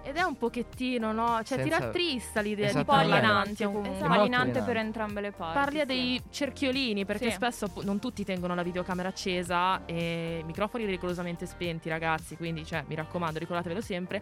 Ed 0.05 0.17
è 0.17 0.21
un 0.23 0.35
pochettino, 0.37 1.13
no? 1.13 1.39
Cioè, 1.45 1.63
ti 1.63 1.69
Senza- 1.69 1.77
rattrista 1.85 2.41
l'idea 2.41 2.71
di 2.71 2.75
un 2.75 2.83
po' 2.83 2.91
Esattamente. 2.91 3.09
parlare 3.21 3.25
alienante 3.25 3.63
comunque, 3.63 3.89
È 3.89 3.95
Esatto. 3.95 4.11
alienante 4.11 4.61
per 4.61 4.75
entrambe 4.77 5.21
le 5.21 5.31
parti. 5.31 5.57
Parli 5.57 5.77
a 5.77 5.81
sì. 5.81 5.85
dei 5.87 6.21
cerchiolini 6.29 7.05
perché 7.05 7.29
Sì. 7.29 7.35
spesso 7.35 7.71
non 7.83 7.99
tutti 7.99 8.25
tengono 8.25 8.53
la 8.53 8.63
videocamera 8.63 9.07
accesa 9.07 9.85
e 9.85 10.39
i 10.41 10.43
microfoni 10.43 10.83
rigorosamente 10.83 11.45
spenti, 11.45 11.87
ragazzi. 11.87 12.35
Quindi, 12.35 12.65
cioè, 12.65 12.83
mi 12.87 12.95
raccomando, 12.95 13.39
ricordatevelo 13.39 13.79
sempre. 13.79 14.21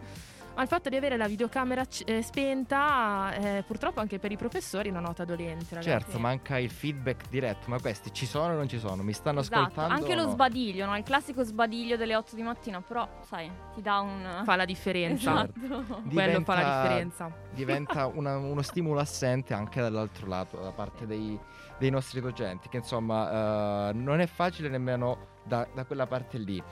Ma 0.54 0.62
il 0.62 0.68
fatto 0.68 0.88
di 0.90 0.96
avere 0.96 1.16
la 1.16 1.26
videocamera 1.28 1.84
c- 1.86 2.02
eh, 2.06 2.22
spenta, 2.22 3.32
eh, 3.34 3.62
purtroppo 3.66 4.00
anche 4.00 4.18
per 4.18 4.32
i 4.32 4.36
professori, 4.36 4.88
è 4.88 4.90
una 4.90 5.00
nota 5.00 5.24
dolente, 5.24 5.74
ragazzi. 5.74 5.88
Certo, 5.88 6.18
manca 6.18 6.58
il 6.58 6.70
feedback 6.70 7.28
diretto, 7.30 7.70
ma 7.70 7.80
questi 7.80 8.12
ci 8.12 8.26
sono 8.26 8.52
o 8.52 8.56
non 8.56 8.68
ci 8.68 8.78
sono? 8.78 9.02
Mi 9.02 9.12
stanno 9.14 9.40
Esatto, 9.40 9.60
ascoltando? 9.60 9.94
anche 9.94 10.14
lo 10.14 10.24
no? 10.26 10.30
sbadiglio, 10.30 10.84
no? 10.86 10.96
il 10.96 11.04
classico 11.04 11.42
sbadiglio 11.42 11.96
delle 11.96 12.14
8 12.16 12.34
di 12.36 12.42
mattina, 12.42 12.80
però 12.82 13.08
sai, 13.22 13.50
ti 13.74 13.80
dà 13.82 14.00
un... 14.00 14.42
Fa 14.44 14.56
la 14.56 14.64
differenza. 14.64 15.32
Esatto. 15.32 15.52
Quello 15.58 15.82
fa 15.84 15.94
la 15.94 16.00
Diventa- 16.04 16.82
differenza. 16.82 17.32
diventa 17.52 18.06
una- 18.12 18.36
uno 18.36 18.62
stimolo 18.62 19.00
assente 19.00 19.54
anche 19.54 19.80
dall'altro 19.80 20.26
lato, 20.26 20.58
da 20.58 20.70
parte 20.72 21.06
dei, 21.06 21.38
dei 21.78 21.90
nostri 21.90 22.20
docenti, 22.20 22.68
che 22.68 22.76
insomma 22.78 23.88
eh, 23.88 23.92
non 23.94 24.20
è 24.20 24.26
facile 24.26 24.68
nemmeno 24.68 25.28
da, 25.44 25.66
da 25.74 25.84
quella 25.84 26.06
parte 26.06 26.36
lì. 26.38 26.62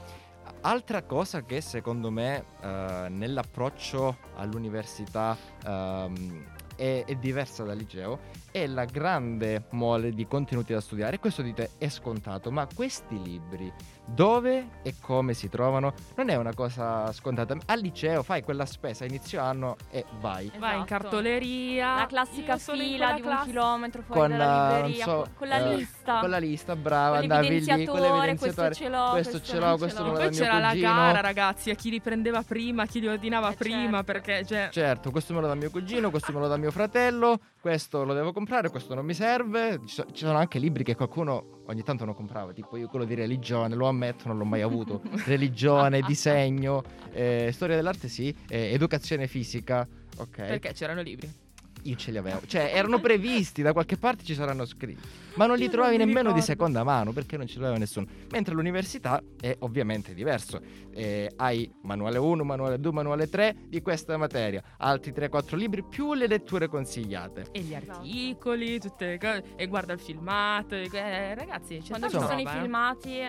Altra 0.62 1.02
cosa 1.04 1.42
che 1.42 1.62
secondo 1.62 2.10
me 2.10 2.44
eh, 2.60 3.06
nell'approccio 3.08 4.18
all'università 4.36 5.34
ehm, 5.64 6.44
è, 6.80 7.04
è 7.04 7.14
diversa 7.16 7.62
dal 7.64 7.76
liceo 7.76 8.18
è 8.52 8.66
la 8.66 8.84
grande 8.84 9.66
mole 9.70 10.10
di 10.12 10.26
contenuti 10.26 10.72
da 10.72 10.80
studiare. 10.80 11.20
Questo 11.20 11.40
dite 11.42 11.70
è 11.78 11.88
scontato, 11.88 12.50
ma 12.50 12.66
questi 12.74 13.20
libri 13.22 13.72
dove 14.04 14.80
e 14.82 14.94
come 15.00 15.34
si 15.34 15.48
trovano 15.48 15.92
non 16.16 16.30
è 16.30 16.34
una 16.36 16.52
cosa 16.52 17.12
scontata. 17.12 17.56
Al 17.66 17.78
liceo 17.78 18.24
fai 18.24 18.42
quella 18.42 18.66
spesa 18.66 19.04
inizio 19.04 19.40
anno 19.40 19.76
e 19.90 20.04
vai. 20.20 20.50
Vai 20.58 20.78
in 20.78 20.82
Esatto. 20.82 20.84
cartoleria. 20.84 21.94
La 21.94 22.06
classica 22.06 22.56
fila 22.56 23.12
di 23.12 23.20
un 23.20 23.26
classe. 23.28 23.46
chilometro 23.46 24.02
fuori 24.02 24.20
Con, 24.20 24.30
dalla 24.30 24.78
eh, 24.78 24.82
libreria, 24.82 25.04
non 25.06 25.14
so, 25.14 25.20
con, 25.22 25.32
con 25.36 25.48
la 25.48 25.56
eh, 25.70 25.76
lista. 25.76 26.18
Con 26.20 26.30
la 26.30 26.38
lista, 26.38 26.76
brava, 26.76 27.18
andavi 27.18 27.48
lì 27.60 27.66
con 27.86 28.00
l'evidenziatore, 28.00 28.36
questo 28.36 28.70
ce 28.72 28.88
l'ho, 28.88 29.10
questo 29.10 29.30
questo 29.38 29.52
ce 29.52 29.58
non 29.60 29.68
l'ho, 29.68 29.74
ce 29.74 29.78
questo 29.78 30.02
l'ho. 30.02 30.06
me 30.10 30.12
lo 30.12 30.18
Poi 30.28 30.30
c'era 30.36 30.58
la 30.58 30.68
cugino. 30.70 30.92
gara, 30.92 31.20
ragazzi, 31.20 31.70
a 31.70 31.74
chi 31.76 31.90
li 31.90 32.00
prendeva 32.00 32.42
prima, 32.42 32.82
a 32.82 32.86
chi 32.86 32.98
li 33.00 33.06
ordinava 33.06 33.50
Eh, 33.52 33.54
prima, 33.54 33.80
certo. 33.98 34.04
perché 34.04 34.44
cioè, 34.44 34.68
Certo, 34.72 35.10
questo 35.12 35.34
me 35.34 35.40
lo 35.40 35.46
dà 35.46 35.54
mio 35.54 35.70
cugino, 35.70 36.10
questo 36.10 36.32
me 36.32 36.40
lo 36.40 36.48
dà 36.48 36.56
mio 36.56 36.69
fratello, 36.70 37.40
questo 37.60 38.04
lo 38.04 38.14
devo 38.14 38.32
comprare, 38.32 38.70
questo 38.70 38.94
non 38.94 39.04
mi 39.04 39.14
serve. 39.14 39.80
Ci 39.86 40.04
sono 40.12 40.38
anche 40.38 40.58
libri 40.58 40.84
che 40.84 40.94
qualcuno 40.94 41.62
ogni 41.66 41.82
tanto 41.82 42.04
non 42.04 42.14
comprava, 42.14 42.52
tipo 42.52 42.76
io 42.76 42.88
quello 42.88 43.04
di 43.04 43.14
religione, 43.14 43.74
lo 43.74 43.86
ammetto, 43.86 44.28
non 44.28 44.38
l'ho 44.38 44.44
mai 44.44 44.62
avuto. 44.62 45.02
religione, 45.26 46.00
disegno, 46.06 46.82
eh, 47.12 47.50
storia 47.52 47.76
dell'arte 47.76 48.08
sì, 48.08 48.34
eh, 48.48 48.72
educazione 48.72 49.26
fisica, 49.26 49.86
ok. 50.16 50.36
perché 50.36 50.72
c'erano 50.72 51.02
libri. 51.02 51.48
Io 51.84 51.96
ce 51.96 52.10
li 52.10 52.18
avevo, 52.18 52.40
cioè 52.46 52.70
erano 52.74 53.00
previsti, 53.00 53.62
da 53.62 53.72
qualche 53.72 53.96
parte 53.96 54.24
ci 54.24 54.34
saranno 54.34 54.64
scritti, 54.66 55.00
ma 55.34 55.46
non 55.46 55.56
li 55.56 55.62
Io 55.62 55.66
non 55.68 55.74
trovavi 55.76 55.96
mi 55.96 56.04
nemmeno 56.04 56.32
di 56.32 56.40
ricordo. 56.40 56.44
seconda 56.44 56.84
mano 56.84 57.12
perché 57.12 57.36
non 57.36 57.46
ce 57.46 57.58
l'aveva 57.58 57.78
nessuno. 57.78 58.06
Mentre 58.30 58.54
l'università 58.54 59.22
è 59.40 59.54
ovviamente 59.60 60.14
diverso, 60.14 60.60
Eh, 60.92 61.30
hai 61.36 61.72
manuale 61.82 62.18
1, 62.18 62.42
manuale 62.42 62.80
2, 62.80 62.92
manuale 62.92 63.28
3 63.28 63.56
di 63.68 63.80
questa 63.80 64.16
materia, 64.16 64.60
altri 64.78 65.12
3-4 65.12 65.56
libri 65.56 65.84
più 65.84 66.14
le 66.14 66.26
letture 66.26 66.66
consigliate. 66.66 67.46
E 67.52 67.60
gli 67.60 67.74
articoli, 67.74 68.80
tutte 68.80 69.06
le 69.06 69.18
cose. 69.18 69.44
E 69.56 69.66
guarda 69.68 69.92
il 69.92 70.00
filmato. 70.00 70.74
eh, 70.74 71.34
ragazzi, 71.36 71.78
c'è 71.78 71.88
Quando 71.90 72.08
ci 72.08 72.18
sono 72.18 72.38
i 72.40 72.44
roba, 72.44 72.56
eh. 72.56 72.60
filmati, 72.60 73.28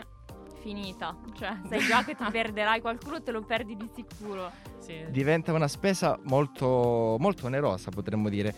finita. 0.61 1.15
Cioè, 1.37 1.57
sai 1.67 1.79
già 1.79 2.03
che 2.03 2.15
ti 2.15 2.23
perderai 2.31 2.79
qualcuno, 2.79 3.21
te 3.21 3.31
lo 3.31 3.41
perdi 3.41 3.75
di 3.75 3.89
sicuro. 3.93 4.51
Sì. 4.79 5.05
Diventa 5.09 5.51
una 5.53 5.67
spesa 5.67 6.17
molto, 6.23 7.17
molto 7.19 7.47
onerosa, 7.47 7.89
potremmo 7.89 8.29
dire. 8.29 8.53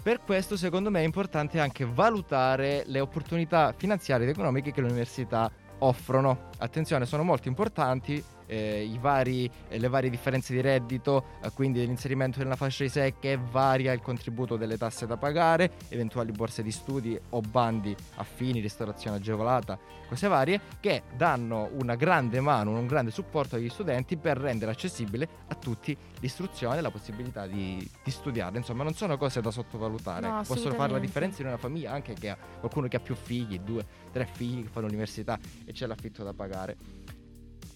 Per 0.00 0.20
questo, 0.20 0.56
secondo 0.56 0.90
me, 0.90 1.00
è 1.00 1.04
importante 1.04 1.60
anche 1.60 1.84
valutare 1.84 2.84
le 2.86 3.00
opportunità 3.00 3.74
finanziarie 3.76 4.24
ed 4.24 4.32
economiche 4.32 4.72
che 4.72 4.80
le 4.80 4.86
università 4.86 5.50
offrono. 5.78 6.50
Attenzione, 6.58 7.04
sono 7.04 7.24
molto 7.24 7.48
importanti 7.48 8.22
eh, 8.48 8.90
vari- 8.98 9.48
eh, 9.68 9.78
le 9.78 9.88
varie 9.88 10.10
differenze 10.10 10.52
di 10.52 10.60
reddito, 10.60 11.24
eh, 11.42 11.50
quindi 11.52 11.84
l'inserimento 11.86 12.40
nella 12.40 12.56
fascia 12.56 12.82
di 12.82 12.88
secche, 12.88 13.38
varia 13.38 13.92
il 13.92 14.00
contributo 14.00 14.56
delle 14.56 14.76
tasse 14.76 15.06
da 15.06 15.16
pagare, 15.16 15.72
eventuali 15.88 16.32
borse 16.32 16.62
di 16.62 16.72
studi 16.72 17.18
o 17.30 17.40
bandi 17.40 17.94
affini, 18.16 18.60
ristorazione 18.60 19.18
agevolata, 19.18 19.78
cose 20.08 20.26
varie, 20.26 20.60
che 20.80 21.02
danno 21.16 21.68
una 21.72 21.94
grande 21.94 22.40
mano, 22.40 22.76
un 22.76 22.86
grande 22.86 23.10
supporto 23.10 23.56
agli 23.56 23.68
studenti 23.68 24.16
per 24.16 24.38
rendere 24.38 24.72
accessibile 24.72 25.28
a 25.48 25.54
tutti 25.54 25.96
l'istruzione 26.20 26.78
e 26.78 26.80
la 26.80 26.90
possibilità 26.90 27.46
di, 27.46 27.88
di 28.02 28.10
studiare. 28.10 28.56
Insomma, 28.56 28.82
non 28.82 28.94
sono 28.94 29.16
cose 29.18 29.40
da 29.40 29.50
sottovalutare. 29.50 30.26
No, 30.26 30.42
Possono 30.46 30.74
fare 30.74 30.92
la 30.92 30.98
differenza 30.98 31.42
in 31.42 31.48
una 31.48 31.58
famiglia, 31.58 31.92
anche 31.92 32.14
che 32.14 32.30
ha 32.30 32.36
qualcuno 32.58 32.88
che 32.88 32.96
ha 32.96 33.00
più 33.00 33.14
figli, 33.14 33.58
due, 33.60 33.84
tre 34.10 34.26
figli 34.30 34.62
che 34.62 34.68
fanno 34.68 34.86
l'università 34.86 35.38
e 35.64 35.72
c'è 35.72 35.86
l'affitto 35.86 36.24
da 36.24 36.32
pagare. 36.32 36.76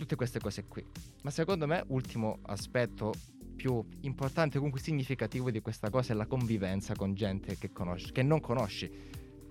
Tutte 0.03 0.17
queste 0.17 0.41
cose 0.41 0.65
qui. 0.65 0.85
Ma 1.23 1.31
secondo 1.31 1.69
me, 1.69 1.85
ultimo 1.87 2.41
aspetto 2.47 3.15
più 3.55 3.87
importante, 4.01 4.57
comunque 4.57 4.81
significativo 4.81 5.49
di 5.53 5.61
questa 5.61 5.91
cosa 5.91 6.13
è 6.13 6.17
la 6.17 6.27
convivenza 6.27 6.93
con 6.97 7.15
gente 7.15 7.57
che 7.57 7.71
conosci, 7.71 8.11
che 8.11 8.25
non 8.25 8.41
conosci. 8.41 8.91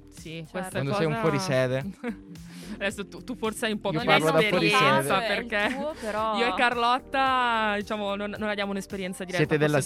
Sì, 0.10 0.46
Certo. 0.46 0.72
Quando 0.72 0.90
cosa... 0.90 0.96
sei 0.96 1.06
un 1.06 1.16
fuorisede. 1.22 1.92
Adesso 2.76 3.08
tu, 3.08 3.24
tu 3.24 3.38
forse 3.38 3.68
hai 3.68 3.72
un 3.72 3.80
po' 3.80 3.94
Io 3.94 4.02
più 4.02 4.10
esperienza 4.12 5.20
perché 5.20 5.70
tuo, 5.74 5.96
però... 6.02 6.38
io 6.38 6.48
e 6.48 6.54
Carlotta, 6.54 7.76
diciamo, 7.78 8.16
non, 8.16 8.36
non 8.38 8.50
abbiamo 8.50 8.72
un'esperienza 8.72 9.24
diretta. 9.24 9.46
Siete 9.46 9.58
della 9.58 9.80
tu- 9.80 9.86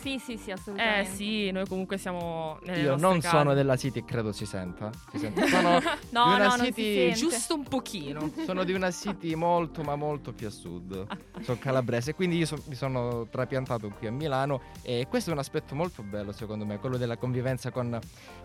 Sì, 0.00 0.18
sì, 0.18 0.36
sì, 0.38 0.50
Eh 0.50 0.52
assolutamente. 0.54 1.10
sì, 1.10 1.50
noi 1.50 1.66
comunque 1.66 1.98
siamo 1.98 2.58
nelle 2.64 2.80
Io 2.80 2.96
non 2.96 3.20
case. 3.20 3.36
sono 3.36 3.54
della 3.54 3.76
City 3.76 3.98
e 4.00 4.04
credo 4.04 4.32
si 4.32 4.46
senta. 4.46 4.90
Si 5.10 5.18
sente. 5.18 5.46
Sono, 5.48 5.72
No, 5.72 5.78
di 5.80 6.10
no, 6.12 6.24
una 6.34 6.38
non 6.48 6.58
si 6.58 6.64
city 6.66 6.94
sente. 6.94 7.14
Giusto 7.16 7.54
un 7.54 7.64
pochino. 7.64 8.30
sono 8.44 8.64
di 8.64 8.72
una 8.72 8.90
city 8.90 9.34
molto 9.34 9.82
ma 9.82 9.96
molto 9.96 10.32
più 10.32 10.46
a 10.46 10.50
sud. 10.50 11.06
Sono 11.42 11.58
calabrese, 11.60 12.14
quindi 12.14 12.38
io 12.38 12.46
so- 12.46 12.62
mi 12.66 12.74
sono 12.74 13.26
trapiantato 13.30 13.88
qui 13.90 14.06
a 14.06 14.12
Milano 14.12 14.62
e 14.82 15.06
questo 15.08 15.30
è 15.30 15.32
un 15.32 15.38
aspetto 15.38 15.74
molto 15.74 16.02
bello 16.02 16.32
secondo 16.32 16.64
me, 16.64 16.78
quello 16.78 16.96
della 16.96 17.16
convivenza 17.16 17.70
con, 17.70 17.98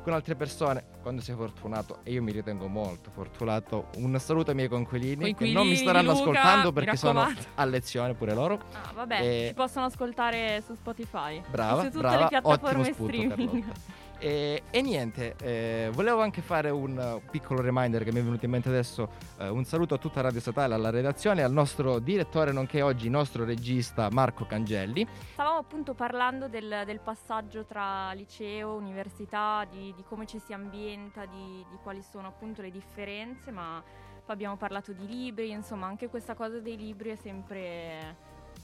con 0.03 0.13
altre 0.13 0.35
persone 0.35 0.83
quando 1.01 1.21
sei 1.21 1.35
fortunato 1.35 1.99
e 2.03 2.11
io 2.11 2.21
mi 2.23 2.31
ritengo 2.31 2.67
molto 2.67 3.09
fortunato. 3.11 3.87
Un 3.97 4.17
saluto 4.19 4.49
ai 4.49 4.55
miei 4.55 4.67
conquilini 4.67 5.15
che 5.15 5.23
non 5.23 5.27
mi 5.27 5.35
Coinquilini, 5.53 5.75
staranno 5.77 6.11
Luca, 6.11 6.21
ascoltando 6.21 6.71
perché 6.73 6.97
sono 6.97 7.19
raccomando. 7.21 7.47
a 7.55 7.65
lezione 7.65 8.13
pure 8.13 8.33
loro. 8.33 8.59
Ah, 8.73 8.91
vabbè, 8.93 9.21
Eh, 9.21 9.45
ci 9.49 9.53
possono 9.53 9.85
ascoltare 9.85 10.61
su 10.65 10.73
Spotify. 10.75 11.41
Brava, 11.49 11.81
su 11.81 11.87
tutte 11.87 11.99
brava, 11.99 12.17
le 12.19 12.27
piattaforme 12.27 12.67
ottimo 12.67 12.83
spunto, 12.83 13.13
streaming. 13.13 13.61
Carlotta. 13.61 14.03
E, 14.17 14.63
e 14.69 14.81
niente, 14.81 15.35
eh, 15.41 15.89
volevo 15.93 16.21
anche 16.21 16.41
fare 16.41 16.69
un 16.69 16.97
uh, 16.97 17.29
piccolo 17.29 17.61
reminder 17.61 18.03
che 18.03 18.13
mi 18.13 18.19
è 18.19 18.23
venuto 18.23 18.45
in 18.45 18.51
mente 18.51 18.69
adesso. 18.69 19.09
eh, 19.37 19.49
un 19.49 19.65
saluto 19.65 19.93
a 19.93 19.97
tutta 19.97 20.21
Radio 20.21 20.39
Statale, 20.39 20.73
alla 20.73 20.89
redazione, 20.89 21.43
al 21.43 21.51
nostro 21.51 21.99
direttore, 21.99 22.53
nonché 22.53 22.81
oggi 22.81 23.09
nostro 23.09 23.43
regista 23.43 24.09
Marco 24.09 24.45
Cangelli. 24.45 25.05
Stavamo 25.33 25.57
appunto 25.57 25.93
parlando 25.93 26.47
del, 26.47 26.83
del 26.85 26.99
passaggio 27.01 27.65
tra 27.65 28.13
liceo, 28.13 28.73
università, 28.73 29.67
di, 29.69 29.93
di 29.95 30.03
come 30.07 30.25
ci 30.25 30.39
si 30.39 30.53
ambienta, 30.53 31.25
di, 31.25 31.65
di 31.69 31.77
quali 31.83 32.01
sono 32.01 32.27
appunto 32.27 32.61
le 32.61 32.71
differenze, 32.71 33.51
ma 33.51 33.83
poi 34.25 34.33
abbiamo 34.33 34.55
parlato 34.55 34.93
di 34.93 35.05
libri, 35.05 35.51
insomma 35.51 35.87
anche 35.87 36.07
questa 36.09 36.35
cosa 36.35 36.59
dei 36.59 36.77
libri 36.77 37.09
è 37.09 37.15
sempre 37.17 38.15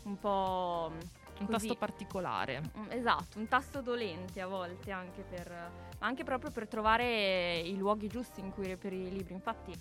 un 0.03 0.17
po'... 0.17 0.91
Un 1.41 1.48
così. 1.48 1.67
tasto 1.67 1.75
particolare. 1.75 2.62
Mm, 2.77 2.91
Esatto, 2.91 3.38
un 3.39 3.48
tasto 3.48 3.81
dolente 3.81 4.41
a 4.41 4.48
volte 4.48 4.91
anche 4.91 5.21
per, 5.24 5.71
anche 6.00 6.24
proprio 6.24 6.51
per 6.51 6.67
trovare 6.67 7.60
i 7.60 7.75
luoghi 7.77 8.07
giusti 8.07 8.39
in 8.39 8.51
cui 8.51 8.65
reperire 8.67 9.10
i 9.10 9.12
libri. 9.12 9.33
Infatti 9.33 9.74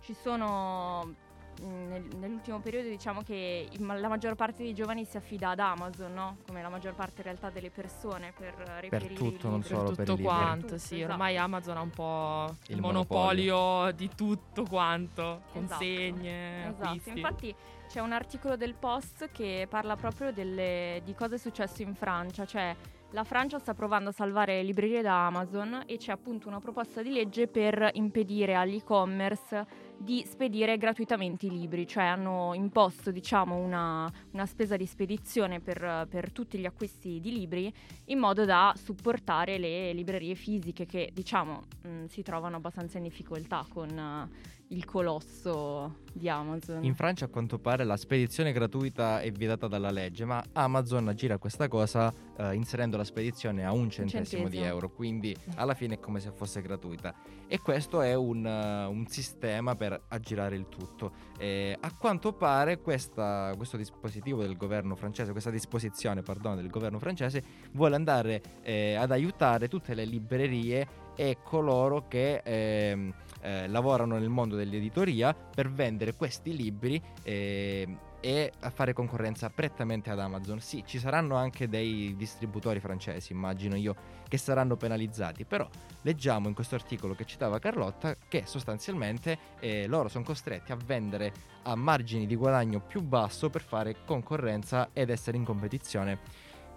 ci 0.00 0.14
sono 0.14 1.14
nel- 1.62 2.04
nell'ultimo 2.18 2.60
periodo 2.60 2.88
diciamo 2.90 3.22
che 3.22 3.66
la 3.78 4.08
maggior 4.08 4.34
parte 4.34 4.62
dei 4.62 4.74
giovani 4.74 5.06
si 5.06 5.16
affida 5.16 5.50
ad 5.50 5.58
Amazon, 5.58 6.12
no? 6.12 6.36
Come 6.46 6.60
la 6.60 6.68
maggior 6.68 6.94
parte 6.94 7.14
in 7.18 7.22
realtà 7.24 7.48
delle 7.48 7.70
persone 7.70 8.32
per 8.36 8.52
reperire 8.80 9.14
i 9.14 9.16
tutto, 9.16 9.48
non 9.48 9.60
libri. 9.60 9.68
solo 9.74 9.84
per 9.86 9.94
per 9.96 10.04
tutto 10.04 10.16
libri. 10.18 10.24
quanto, 10.24 10.66
Per 10.66 10.78
sì, 10.80 11.00
tutto, 11.00 11.12
ormai 11.12 11.36
Amazon 11.38 11.76
ha 11.78 11.80
un 11.80 11.90
po' 11.90 12.44
il, 12.66 12.74
Il 12.74 12.80
monopolio, 12.82 13.90
di 13.92 14.10
tutto 14.14 14.64
quanto, 14.64 15.22
Esatto. 15.22 15.52
consegne, 15.52 16.68
Esatto, 16.68 16.84
acquisti. 16.84 17.10
infatti 17.10 17.54
c'è 17.88 18.00
un 18.00 18.12
articolo 18.12 18.56
del 18.56 18.74
Post 18.74 19.30
che 19.32 19.66
parla 19.68 19.96
proprio 19.96 20.32
delle- 20.32 21.00
di 21.04 21.14
cosa 21.14 21.36
è 21.36 21.38
successo 21.38 21.82
in 21.82 21.94
Francia, 21.94 22.44
cioè 22.44 22.74
la 23.10 23.24
Francia 23.24 23.58
sta 23.58 23.72
provando 23.72 24.10
a 24.10 24.12
salvare 24.12 24.62
librerie 24.62 25.00
da 25.00 25.26
Amazon 25.26 25.84
e 25.86 25.96
c'è 25.96 26.12
appunto 26.12 26.48
una 26.48 26.58
proposta 26.58 27.02
di 27.02 27.10
legge 27.10 27.46
per 27.46 27.90
impedire 27.94 28.54
all'e-commerce 28.54 29.66
di 29.98 30.24
spedire 30.26 30.76
gratuitamente 30.76 31.46
i 31.46 31.50
libri, 31.50 31.86
cioè 31.86 32.04
hanno 32.04 32.52
imposto 32.54 33.10
diciamo 33.10 33.56
una, 33.56 34.10
una 34.32 34.46
spesa 34.46 34.76
di 34.76 34.86
spedizione 34.86 35.60
per, 35.60 36.06
per 36.08 36.32
tutti 36.32 36.58
gli 36.58 36.66
acquisti 36.66 37.20
di 37.20 37.32
libri 37.32 37.72
in 38.06 38.18
modo 38.18 38.44
da 38.44 38.74
supportare 38.76 39.58
le 39.58 39.92
librerie 39.92 40.34
fisiche 40.34 40.86
che 40.86 41.10
diciamo 41.12 41.62
mh, 41.82 42.04
si 42.06 42.22
trovano 42.22 42.56
abbastanza 42.56 42.98
in 42.98 43.04
difficoltà 43.04 43.64
con 43.68 43.88
eh, 43.88 44.54
il 44.68 44.84
colosso 44.84 46.04
di 46.12 46.28
Amazon. 46.28 46.82
In 46.84 46.94
Francia 46.94 47.26
a 47.26 47.28
quanto 47.28 47.58
pare 47.58 47.84
la 47.84 47.96
spedizione 47.96 48.52
gratuita 48.52 49.20
è 49.20 49.30
vietata 49.30 49.68
dalla 49.68 49.90
legge, 49.90 50.24
ma 50.24 50.42
Amazon 50.52 51.08
aggira 51.08 51.38
questa 51.38 51.68
cosa 51.68 52.12
eh, 52.36 52.54
inserendo 52.54 52.96
la 52.96 53.04
spedizione 53.04 53.64
a 53.64 53.72
un 53.72 53.90
centesimo, 53.90 54.44
di 54.48 54.56
centesimo. 54.56 54.64
euro, 54.64 54.90
quindi 54.90 55.36
alla 55.56 55.74
fine 55.74 55.94
è 55.94 56.00
come 56.00 56.20
se 56.20 56.30
fosse 56.32 56.62
gratuita. 56.62 57.14
E 57.46 57.60
questo 57.60 58.00
è 58.00 58.14
un, 58.14 58.44
eh, 58.44 58.84
un 58.86 59.06
sistema 59.06 59.76
per 59.76 59.85
aggirare 60.08 60.56
il 60.56 60.68
tutto. 60.68 61.12
Eh, 61.38 61.76
a 61.78 61.94
quanto 61.96 62.32
pare 62.32 62.80
questa- 62.80 63.52
questo 63.56 63.76
dispositivo 63.76 64.42
del 64.42 64.56
governo 64.56 64.96
francese, 64.96 65.32
questa 65.32 65.50
disposizione 65.50 66.22
pardon, 66.22 66.56
del 66.56 66.68
governo 66.68 66.98
francese 66.98 67.42
vuole 67.72 67.94
andare 67.94 68.42
eh, 68.62 68.94
ad 68.94 69.10
aiutare 69.10 69.68
tutte 69.68 69.94
le 69.94 70.04
librerie 70.04 71.04
e 71.16 71.38
coloro 71.42 72.06
che 72.08 72.42
ehm, 72.44 73.12
eh, 73.40 73.68
lavorano 73.68 74.18
nel 74.18 74.28
mondo 74.28 74.56
dell'editoria 74.56 75.34
per 75.34 75.70
vendere 75.70 76.14
questi 76.14 76.54
libri 76.54 77.02
ehm, 77.22 77.98
e 78.26 78.50
a 78.62 78.70
fare 78.70 78.92
concorrenza 78.92 79.50
prettamente 79.50 80.10
ad 80.10 80.18
Amazon. 80.18 80.58
Sì, 80.58 80.82
ci 80.84 80.98
saranno 80.98 81.36
anche 81.36 81.68
dei 81.68 82.16
distributori 82.16 82.80
francesi, 82.80 83.32
immagino 83.32 83.76
io, 83.76 83.94
che 84.26 84.36
saranno 84.36 84.74
penalizzati, 84.74 85.44
però 85.44 85.68
leggiamo 86.02 86.48
in 86.48 86.54
questo 86.54 86.74
articolo 86.74 87.14
che 87.14 87.24
citava 87.24 87.60
Carlotta 87.60 88.16
che 88.26 88.42
sostanzialmente 88.44 89.38
eh, 89.60 89.86
loro 89.86 90.08
sono 90.08 90.24
costretti 90.24 90.72
a 90.72 90.76
vendere 90.84 91.32
a 91.62 91.76
margini 91.76 92.26
di 92.26 92.34
guadagno 92.34 92.80
più 92.80 93.00
basso 93.00 93.48
per 93.48 93.62
fare 93.62 93.98
concorrenza 94.04 94.88
ed 94.92 95.10
essere 95.10 95.36
in 95.36 95.44
competizione 95.44 96.18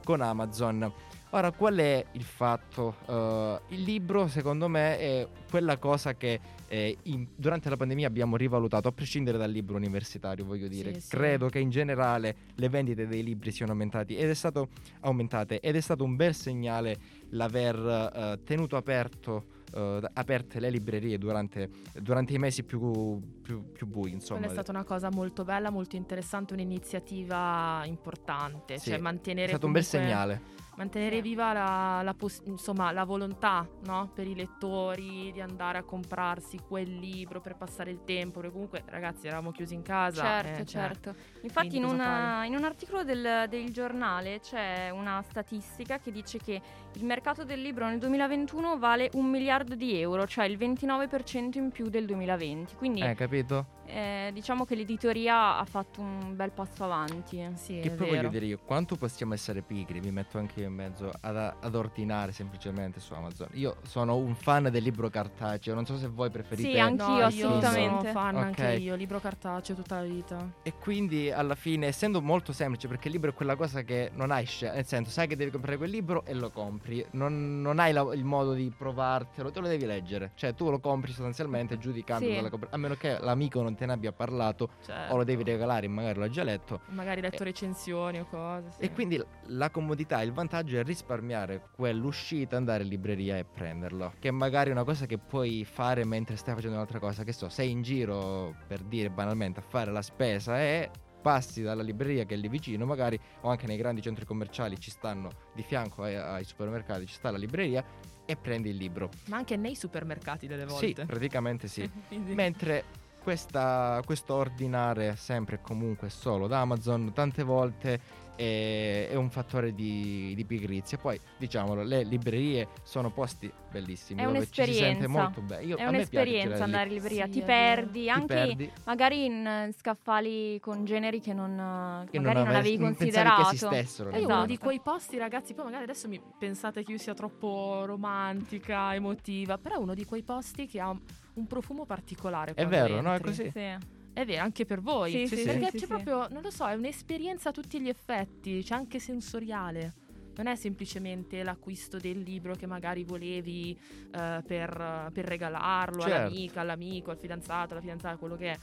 con 0.03 0.21
Amazon. 0.21 0.91
Ora, 1.31 1.51
qual 1.51 1.75
è 1.75 2.03
il 2.13 2.23
fatto? 2.23 2.95
Eh, 3.07 3.75
il 3.75 3.83
libro, 3.83 4.27
secondo 4.27 4.67
me, 4.67 4.97
è 4.97 5.27
quella 5.49 5.77
cosa 5.77 6.15
che 6.15 6.39
eh, 6.67 6.97
in- 7.03 7.27
durante 7.35 7.69
la 7.69 7.75
pandemia 7.75 8.07
abbiamo 8.07 8.35
rivalutato, 8.35 8.87
a 8.87 8.91
prescindere 8.91 9.37
dal 9.37 9.51
libro 9.51 9.75
universitario, 9.75 10.43
voglio 10.43 10.67
dire. 10.67 10.95
Sì, 10.95 11.01
sì. 11.01 11.09
Credo 11.09 11.47
che 11.49 11.59
in 11.59 11.69
generale 11.69 12.35
le 12.55 12.69
vendite 12.69 13.05
dei 13.05 13.23
libri 13.23 13.51
siano 13.51 13.73
aumentati 13.73 14.15
ed 14.15 14.29
è 14.29 14.33
stato, 14.33 14.69
aumentate 15.01 15.59
ed 15.59 15.75
è 15.75 15.81
stato 15.81 16.03
un 16.03 16.15
bel 16.15 16.33
segnale 16.33 16.97
l'aver 17.29 17.75
eh, 18.13 18.43
tenuto 18.43 18.75
aperto, 18.75 19.57
eh, 19.73 20.01
aperte 20.13 20.59
le 20.59 20.69
librerie 20.69 21.17
durante, 21.17 21.69
durante 22.01 22.33
i 22.33 22.37
mesi 22.37 22.63
più, 22.63 23.19
più, 23.41 23.71
più 23.71 23.87
bui, 23.87 24.11
insomma. 24.11 24.39
Quella 24.39 24.53
è 24.53 24.55
stata 24.55 24.71
una 24.71 24.83
cosa 24.85 25.09
molto 25.11 25.43
bella, 25.43 25.69
molto 25.69 25.95
interessante, 25.95 26.53
un'iniziativa 26.53 27.83
importante, 27.85 28.77
Sì, 28.77 28.89
cioè 28.91 28.99
mantenere 28.99 29.45
è 29.45 29.49
stato 29.49 29.65
un 29.65 29.71
bel 29.71 29.85
comunque- 29.85 30.07
segnale. 30.09 30.41
Mantenere 30.79 31.17
Sì. 31.17 31.21
viva 31.21 31.51
la, 31.51 32.01
la 32.03 32.13
poss- 32.13 32.41
insomma, 32.45 32.93
la 32.93 33.03
volontà 33.03 33.67
no? 33.83 34.09
per 34.13 34.25
i 34.27 34.33
lettori 34.33 35.29
di 35.33 35.41
andare 35.41 35.77
a 35.77 35.83
comprarsi 35.83 36.57
quel 36.65 36.97
libro 36.99 37.41
per 37.41 37.57
passare 37.57 37.91
il 37.91 38.05
tempo, 38.05 38.39
perché 38.39 38.53
comunque 38.53 38.83
ragazzi 38.85 39.27
eravamo 39.27 39.51
chiusi 39.51 39.73
in 39.73 39.81
casa. 39.81 40.23
Certo, 40.23 40.61
eh, 40.61 40.65
cioè, 40.65 40.81
certo. 40.81 41.15
Infatti 41.41 41.67
quindi 41.67 41.85
in, 41.89 41.93
una- 41.93 42.45
in 42.45 42.55
un 42.55 42.63
articolo 42.63 43.03
del, 43.03 43.47
del 43.49 43.71
giornale 43.73 44.39
c'è 44.39 44.89
una 44.89 45.21
statistica 45.21 45.99
che 45.99 46.13
dice 46.13 46.37
che 46.37 46.61
il 46.93 47.03
mercato 47.03 47.43
del 47.43 47.61
libro 47.61 47.85
nel 47.85 47.99
2021 47.99 48.77
vale 48.77 49.09
un 49.15 49.25
miliardo 49.29 49.75
di 49.75 49.99
euro, 49.99 50.25
cioè 50.27 50.45
il 50.45 50.57
29% 50.57 51.57
in 51.57 51.71
più 51.71 51.89
del 51.89 52.05
2020. 52.05 52.75
Quindi 52.75 53.01
Eh, 53.01 53.15
capito? 53.15 53.65
eh, 53.85 54.29
diciamo 54.33 54.63
che 54.63 54.75
l'editoria 54.75 55.57
ha 55.57 55.65
fatto 55.65 55.99
un 55.99 56.37
bel 56.37 56.51
passo 56.51 56.85
avanti. 56.85 57.45
Sì, 57.55 57.79
Che 57.81 57.91
è 57.91 57.95
poi 57.95 58.05
vero. 58.11 58.15
voglio 58.21 58.29
dire 58.29 58.45
io, 58.45 58.59
quanto 58.63 58.95
possiamo 58.95 59.33
essere 59.33 59.61
pigri, 59.61 59.99
mi 59.99 60.11
metto 60.11 60.37
anche 60.37 60.61
io 60.61 60.68
in 60.69 60.75
mezzo 60.75 61.11
ad, 61.21 61.35
ad 61.59 61.75
ordinare 61.75 62.31
semplicemente 62.31 62.99
su 62.99 63.13
Amazon. 63.13 63.47
Io 63.53 63.77
sono 63.83 64.15
un 64.15 64.35
fan 64.35 64.69
del 64.71 64.81
libro 64.83 65.09
cartaceo, 65.09 65.73
non 65.75 65.85
so 65.85 65.97
se 65.97 66.07
voi 66.07 66.29
preferite... 66.29 66.69
Sì, 66.71 66.79
Anch'io, 66.79 67.05
No, 67.19 67.25
assolutamente. 67.25 67.79
Io 67.81 67.99
sono 67.99 68.11
fan 68.11 68.35
Ok. 68.35 68.43
anche 68.43 68.73
io, 68.75 68.95
libro 68.95 69.19
cartaceo 69.19 69.75
tutta 69.75 69.95
la 69.97 70.03
vita. 70.07 70.51
E 70.63 70.73
quindi 70.79 71.31
alla 71.31 71.55
fine, 71.55 71.87
essendo 71.87 72.21
molto 72.21 72.53
semplice, 72.53 72.87
perché 72.87 73.07
il 73.07 73.13
libro 73.15 73.31
è 73.31 73.33
quella 73.33 73.55
cosa 73.55 73.81
che 73.81 74.11
non 74.13 74.31
hai 74.31 74.45
scelta, 74.45 74.75
nel 74.75 74.85
senso, 74.85 75.09
sai 75.11 75.27
che 75.27 75.35
devi 75.35 75.51
comprare 75.51 75.77
quel 75.77 75.89
libro 75.89 76.23
e 76.25 76.33
lo 76.33 76.49
compri, 76.51 77.05
non, 77.11 77.61
non 77.61 77.79
hai 77.79 77.91
la- 77.91 78.13
il 78.13 78.23
modo 78.23 78.53
di 78.53 78.71
provartelo, 78.75 79.51
te 79.51 79.59
lo 79.59 79.67
devi 79.67 79.85
leggere, 79.85 80.31
cioè 80.35 80.53
tu 80.53 80.69
lo 80.69 80.79
compri 80.79 81.11
sostanzialmente 81.11 81.77
giudicando, 81.77 82.25
Sì. 82.27 82.35
dalla 82.35 82.49
compra- 82.49 82.69
a 82.71 82.77
meno 82.77 82.95
che 82.95 83.17
l'amico 83.19 83.61
non 83.61 83.75
te 83.75 83.85
ne 83.85 83.93
abbia 83.93 84.11
parlato 84.11 84.69
Certo. 84.85 85.13
o 85.13 85.17
lo 85.17 85.23
devi 85.23 85.43
regalare, 85.43 85.87
magari 85.87 86.19
l'ha 86.19 86.29
già 86.29 86.43
letto. 86.43 86.81
Magari 86.89 87.21
letto 87.21 87.43
recensioni 87.43 88.19
o 88.19 88.25
cose. 88.29 88.71
sì. 88.71 88.81
E 88.81 88.91
quindi 88.93 89.21
la 89.47 89.69
comodità, 89.69 90.21
il 90.21 90.31
vantaggio 90.31 90.58
è 90.61 90.83
risparmiare 90.83 91.69
quell'uscita, 91.75 92.57
andare 92.57 92.83
in 92.83 92.89
libreria 92.89 93.37
e 93.37 93.45
prenderlo. 93.45 94.13
Che 94.19 94.31
magari 94.31 94.69
è 94.69 94.73
una 94.73 94.83
cosa 94.83 95.05
che 95.05 95.17
puoi 95.17 95.65
fare 95.65 96.05
mentre 96.05 96.35
stai 96.35 96.55
facendo 96.55 96.75
un'altra 96.75 96.99
cosa. 96.99 97.23
Che 97.23 97.31
so, 97.33 97.49
sei 97.49 97.71
in 97.71 97.81
giro 97.81 98.55
per 98.67 98.81
dire 98.81 99.09
banalmente 99.09 99.59
a 99.59 99.63
fare 99.63 99.91
la 99.91 100.01
spesa 100.01 100.59
e 100.61 100.89
passi 101.21 101.61
dalla 101.61 101.83
libreria 101.83 102.23
che 102.25 102.35
è 102.35 102.37
lì 102.37 102.47
vicino, 102.47 102.85
magari 102.85 103.19
o 103.41 103.49
anche 103.49 103.67
nei 103.67 103.75
grandi 103.77 104.01
centri 104.01 104.25
commerciali 104.25 104.79
ci 104.79 104.89
stanno 104.89 105.29
di 105.53 105.63
fianco 105.63 106.03
ai, 106.03 106.15
ai 106.15 106.43
supermercati, 106.45 107.05
ci 107.05 107.13
sta 107.13 107.29
la 107.29 107.37
libreria 107.37 107.83
e 108.25 108.35
prendi 108.37 108.69
il 108.69 108.77
libro. 108.77 109.09
Ma 109.25 109.37
anche 109.37 109.57
nei 109.57 109.75
supermercati 109.75 110.47
delle 110.47 110.67
Sì, 110.69 110.93
volte. 110.93 111.05
praticamente 111.05 111.67
sì. 111.67 111.89
Mentre 112.33 112.83
questa, 113.21 114.01
questo 114.05 114.33
ordinare 114.35 115.15
sempre 115.15 115.55
e 115.55 115.61
comunque 115.61 116.09
solo 116.09 116.47
da 116.47 116.61
Amazon 116.61 117.11
tante 117.13 117.43
volte 117.43 117.99
è, 118.35 119.09
è 119.11 119.15
un 119.15 119.29
fattore 119.29 119.73
di, 119.75 120.33
di 120.35 120.45
pigrizia. 120.45 120.97
Poi 120.97 121.19
diciamolo, 121.37 121.83
le 121.83 122.03
librerie 122.03 122.69
sono 122.83 123.11
posti 123.11 123.51
bellissimi 123.69 124.21
È 124.21 124.25
dove 124.25 124.47
ci 124.49 124.63
si 124.63 124.73
sente 124.73 125.05
un'esperienza. 125.05 125.07
molto 125.09 125.41
bene. 125.41 125.63
Io- 125.63 125.75
È 125.75 125.83
a 125.83 125.91
me 125.91 126.07
piace 126.07 126.09
girare 126.09 126.29
un'esperienza 126.29 126.63
andare 126.63 126.87
in 126.87 126.93
libreria, 126.95 127.25
Sì, 127.25 127.31
ti 127.31 127.39
è 127.41 127.45
perdi, 127.45 128.01
Ti 128.03 128.09
anche 128.09 128.25
perdi 128.27 128.71
magari 128.85 129.25
in 129.25 129.69
scaffali 129.77 130.59
con 130.61 130.85
generi 130.85 131.19
che 131.19 131.33
non, 131.33 131.51
eh, 131.59 132.07
e 132.15 132.19
magari 132.19 132.37
non, 132.39 132.47
ave- 132.47 132.57
avevi 132.59 132.77
non 132.77 132.95
considerato. 132.95 133.41
che 133.43 133.47
esistessero. 133.55 134.09
E 134.09 134.13
io 134.13 134.17
nel 134.19 134.25
uno 134.25 134.33
Esatto. 134.35 134.47
di 134.51 134.57
quei 134.57 134.79
posti, 134.79 135.17
ragazzi, 135.17 135.53
poi 135.53 135.65
magari 135.65 135.83
adesso 135.83 136.07
mi 136.07 136.21
pensate 136.37 136.83
che 136.83 136.91
io 136.93 136.97
sia 136.97 137.13
troppo 137.13 137.83
romantica, 137.85 138.93
emotiva, 138.95 139.57
però 139.57 139.75
è 139.75 139.79
uno 139.79 139.93
di 139.93 140.05
quei 140.05 140.23
posti 140.23 140.65
che 140.65 140.79
ha 140.79 140.95
un, 141.39 141.47
profumo 141.47 141.85
particolare. 141.85 142.53
È 142.53 142.65
vero, 142.65 143.01
no? 143.01 143.09
È 143.11 143.15
entri. 143.15 143.29
così. 143.29 143.51
Sì. 143.51 143.97
È 144.13 144.25
vero, 144.25 144.43
anche 144.43 144.65
per 144.65 144.81
voi. 144.81 145.11
Sì, 145.11 145.27
sì, 145.27 145.35
sì. 145.37 145.43
Perché 145.45 145.65
sì, 145.65 145.71
c'è 145.71 145.79
sì. 145.79 145.87
proprio, 145.87 146.27
non 146.29 146.41
lo 146.41 146.51
so, 146.51 146.67
è 146.67 146.73
un'esperienza 146.73 147.49
a 147.49 147.51
tutti 147.51 147.79
gli 147.79 147.89
effetti, 147.89 148.61
c'è 148.63 148.75
anche 148.75 148.99
sensoriale. 148.99 149.93
Non 150.35 150.47
è 150.47 150.55
semplicemente 150.55 151.43
l'acquisto 151.43 151.97
del 151.97 152.19
libro 152.21 152.55
che 152.55 152.65
magari 152.65 153.03
volevi 153.03 153.77
eh, 154.11 154.43
per, 154.45 155.09
per 155.11 155.25
regalarlo 155.25 156.01
Certo. 156.01 156.15
all'amica, 156.15 156.61
all'amico, 156.61 157.11
al 157.11 157.17
fidanzato, 157.17 157.73
alla 157.73 157.81
fidanzata, 157.81 158.15
quello 158.17 158.35
che 158.35 158.51
è. 158.51 158.57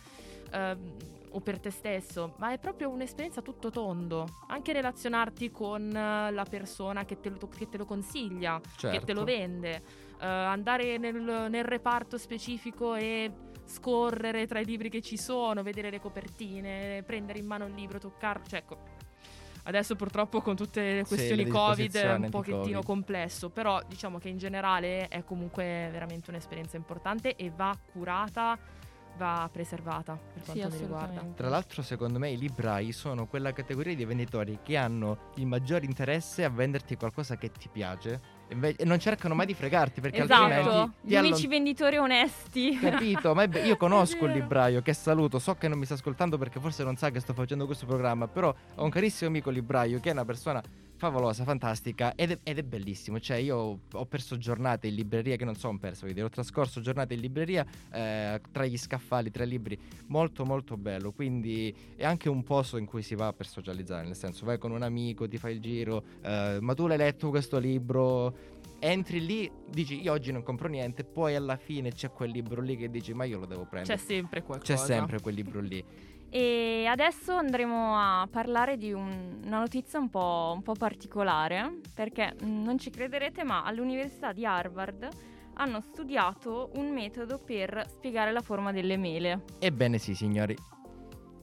Ehm, 0.56 0.96
o 1.30 1.40
per 1.40 1.58
te 1.60 1.70
stesso, 1.70 2.34
ma 2.38 2.52
è 2.52 2.58
proprio 2.58 2.88
un'esperienza 2.88 3.42
tutto 3.42 3.70
tondo. 3.70 4.26
Anche 4.48 4.72
relazionarti 4.72 5.50
con 5.50 5.94
eh, 5.94 6.30
la 6.30 6.44
persona 6.48 7.04
che 7.04 7.20
te 7.20 7.28
lo, 7.28 7.38
che 7.48 7.68
te 7.68 7.76
lo 7.76 7.84
consiglia, 7.84 8.60
che 8.88 9.02
te 9.02 9.12
lo 9.12 9.22
Certo. 9.22 9.24
vende, 9.24 9.82
eh, 10.20 10.26
andare 10.26 10.96
nel, 10.98 11.14
nel 11.50 11.64
reparto 11.64 12.16
specifico 12.16 12.94
e 12.94 13.30
scorrere 13.64 14.46
tra 14.46 14.60
i 14.60 14.64
libri 14.64 14.88
che 14.88 15.02
ci 15.02 15.16
sono, 15.16 15.62
vedere 15.62 15.90
le 15.90 16.00
copertine, 16.00 17.02
prendere 17.04 17.38
in 17.38 17.46
mano 17.46 17.66
il 17.66 17.74
libro, 17.74 17.98
toccarlo, 17.98 18.44
cioè 18.46 18.60
ecco. 18.60 18.94
Adesso 19.64 19.96
purtroppo 19.96 20.40
con 20.42 20.54
tutte 20.54 20.80
le 20.94 21.02
Sì, 21.02 21.08
questioni 21.08 21.42
le 21.42 21.50
Covid 21.50 21.96
è 21.96 22.14
un 22.14 22.30
pochettino 22.30 22.82
complesso, 22.82 23.50
però 23.50 23.82
diciamo 23.86 24.18
che 24.18 24.28
in 24.28 24.38
generale 24.38 25.08
è 25.08 25.24
comunque 25.24 25.88
veramente 25.90 26.30
un'esperienza 26.30 26.76
importante 26.76 27.34
e 27.34 27.50
va 27.50 27.76
curata, 27.92 28.56
va 29.16 29.48
preservata 29.52 30.18
per 30.32 30.42
Sì, 30.44 30.52
quanto 30.58 30.74
mi 30.76 30.80
riguarda. 30.82 31.24
Tra 31.34 31.48
l'altro, 31.48 31.82
secondo 31.82 32.18
me, 32.18 32.30
i 32.30 32.38
librai 32.38 32.92
sono 32.92 33.26
quella 33.26 33.52
categoria 33.52 33.94
di 33.94 34.04
venditori 34.04 34.58
che 34.62 34.76
hanno 34.76 35.30
il 35.36 35.46
maggior 35.46 35.82
interesse 35.84 36.44
a 36.44 36.50
venderti 36.50 36.96
qualcosa 36.96 37.36
che 37.36 37.50
ti 37.50 37.68
piace 37.68 38.34
e 38.48 38.84
non 38.84 38.98
cercano 39.00 39.34
mai 39.34 39.46
di 39.46 39.54
fregarti 39.54 40.00
perché 40.00 40.22
esatto, 40.22 40.42
altrimenti 40.44 40.92
ti 41.02 41.08
gli 41.08 41.16
unici 41.16 41.32
allon- 41.34 41.48
venditori 41.50 41.96
onesti. 41.96 42.78
Capito? 42.78 43.34
Ma 43.34 43.48
be- 43.48 43.62
io 43.62 43.76
conosco 43.78 44.24
il 44.26 44.32
libraio 44.32 44.82
che 44.82 44.92
saluto, 44.92 45.38
so 45.38 45.54
che 45.54 45.68
non 45.68 45.78
mi 45.78 45.84
sta 45.84 45.94
ascoltando 45.94 46.38
perché 46.38 46.60
forse 46.60 46.84
non 46.84 46.96
sa 46.96 47.10
che 47.10 47.20
sto 47.20 47.32
facendo 47.34 47.66
questo 47.66 47.86
programma, 47.86 48.28
però 48.28 48.54
ho 48.76 48.84
un 48.84 48.90
carissimo 48.90 49.30
amico 49.30 49.50
libraio 49.50 49.98
che 50.00 50.10
è 50.10 50.12
una 50.12 50.24
persona 50.24 50.62
favolosa, 50.96 51.44
fantastica 51.44 52.14
ed 52.14 52.30
è, 52.32 52.38
ed 52.42 52.58
è 52.58 52.62
bellissimo. 52.62 53.20
Cioè, 53.20 53.36
io 53.36 53.80
ho 53.90 54.06
perso 54.06 54.38
giornate 54.38 54.86
in 54.88 54.94
libreria, 54.94 55.36
che 55.36 55.44
non 55.44 55.54
sono 55.56 55.78
perso, 55.78 56.06
dire, 56.06 56.22
ho 56.22 56.28
trascorso 56.28 56.80
giornate 56.80 57.14
in 57.14 57.20
libreria 57.20 57.64
eh, 57.92 58.40
tra 58.50 58.64
gli 58.64 58.76
scaffali, 58.78 59.30
tra 59.30 59.44
i 59.44 59.48
libri, 59.48 59.78
molto 60.06 60.44
molto 60.44 60.76
bello. 60.76 61.12
Quindi 61.12 61.74
è 61.96 62.04
anche 62.04 62.28
un 62.28 62.42
posto 62.42 62.76
in 62.76 62.86
cui 62.86 63.02
si 63.02 63.14
va 63.14 63.32
per 63.32 63.46
socializzare, 63.46 64.06
nel 64.06 64.16
senso 64.16 64.44
vai 64.44 64.58
con 64.58 64.72
un 64.72 64.82
amico, 64.82 65.28
ti 65.28 65.38
fai 65.38 65.54
il 65.54 65.60
giro, 65.60 66.02
eh, 66.22 66.58
ma 66.60 66.74
tu 66.74 66.86
l'hai 66.86 66.96
letto 66.98 67.30
questo 67.30 67.58
libro? 67.58 68.54
Entri 68.78 69.24
lì, 69.24 69.50
dici 69.70 70.02
io 70.02 70.12
oggi 70.12 70.32
non 70.32 70.42
compro 70.42 70.68
niente, 70.68 71.02
poi 71.02 71.34
alla 71.34 71.56
fine 71.56 71.92
c'è 71.92 72.10
quel 72.10 72.30
libro 72.30 72.60
lì 72.60 72.76
che 72.76 72.90
dici 72.90 73.14
ma 73.14 73.24
io 73.24 73.38
lo 73.38 73.46
devo 73.46 73.62
C'è 73.62 73.68
prendere. 73.68 73.98
sempre 73.98 74.42
qualcosa. 74.42 74.74
C'è 74.74 74.78
sempre 74.78 75.20
quel 75.20 75.34
libro 75.34 75.60
lì. 75.60 75.82
E 76.28 76.86
adesso 76.88 77.34
andremo 77.34 77.96
a 77.96 78.28
parlare 78.30 78.76
di 78.76 78.92
un- 78.92 79.40
una 79.44 79.58
notizia 79.58 79.98
un 79.98 80.10
po', 80.10 80.52
un 80.54 80.62
po' 80.62 80.74
particolare, 80.74 81.80
perché 81.94 82.34
mh, 82.40 82.62
non 82.62 82.78
ci 82.78 82.90
crederete, 82.90 83.44
ma 83.44 83.62
all'Università 83.64 84.32
di 84.32 84.44
Harvard 84.44 85.08
hanno 85.54 85.80
studiato 85.80 86.70
un 86.74 86.92
metodo 86.92 87.38
per 87.38 87.86
spiegare 87.88 88.32
la 88.32 88.42
forma 88.42 88.72
delle 88.72 88.96
mele. 88.98 89.44
Ebbene 89.58 89.98
sì, 89.98 90.14
signori. 90.14 90.54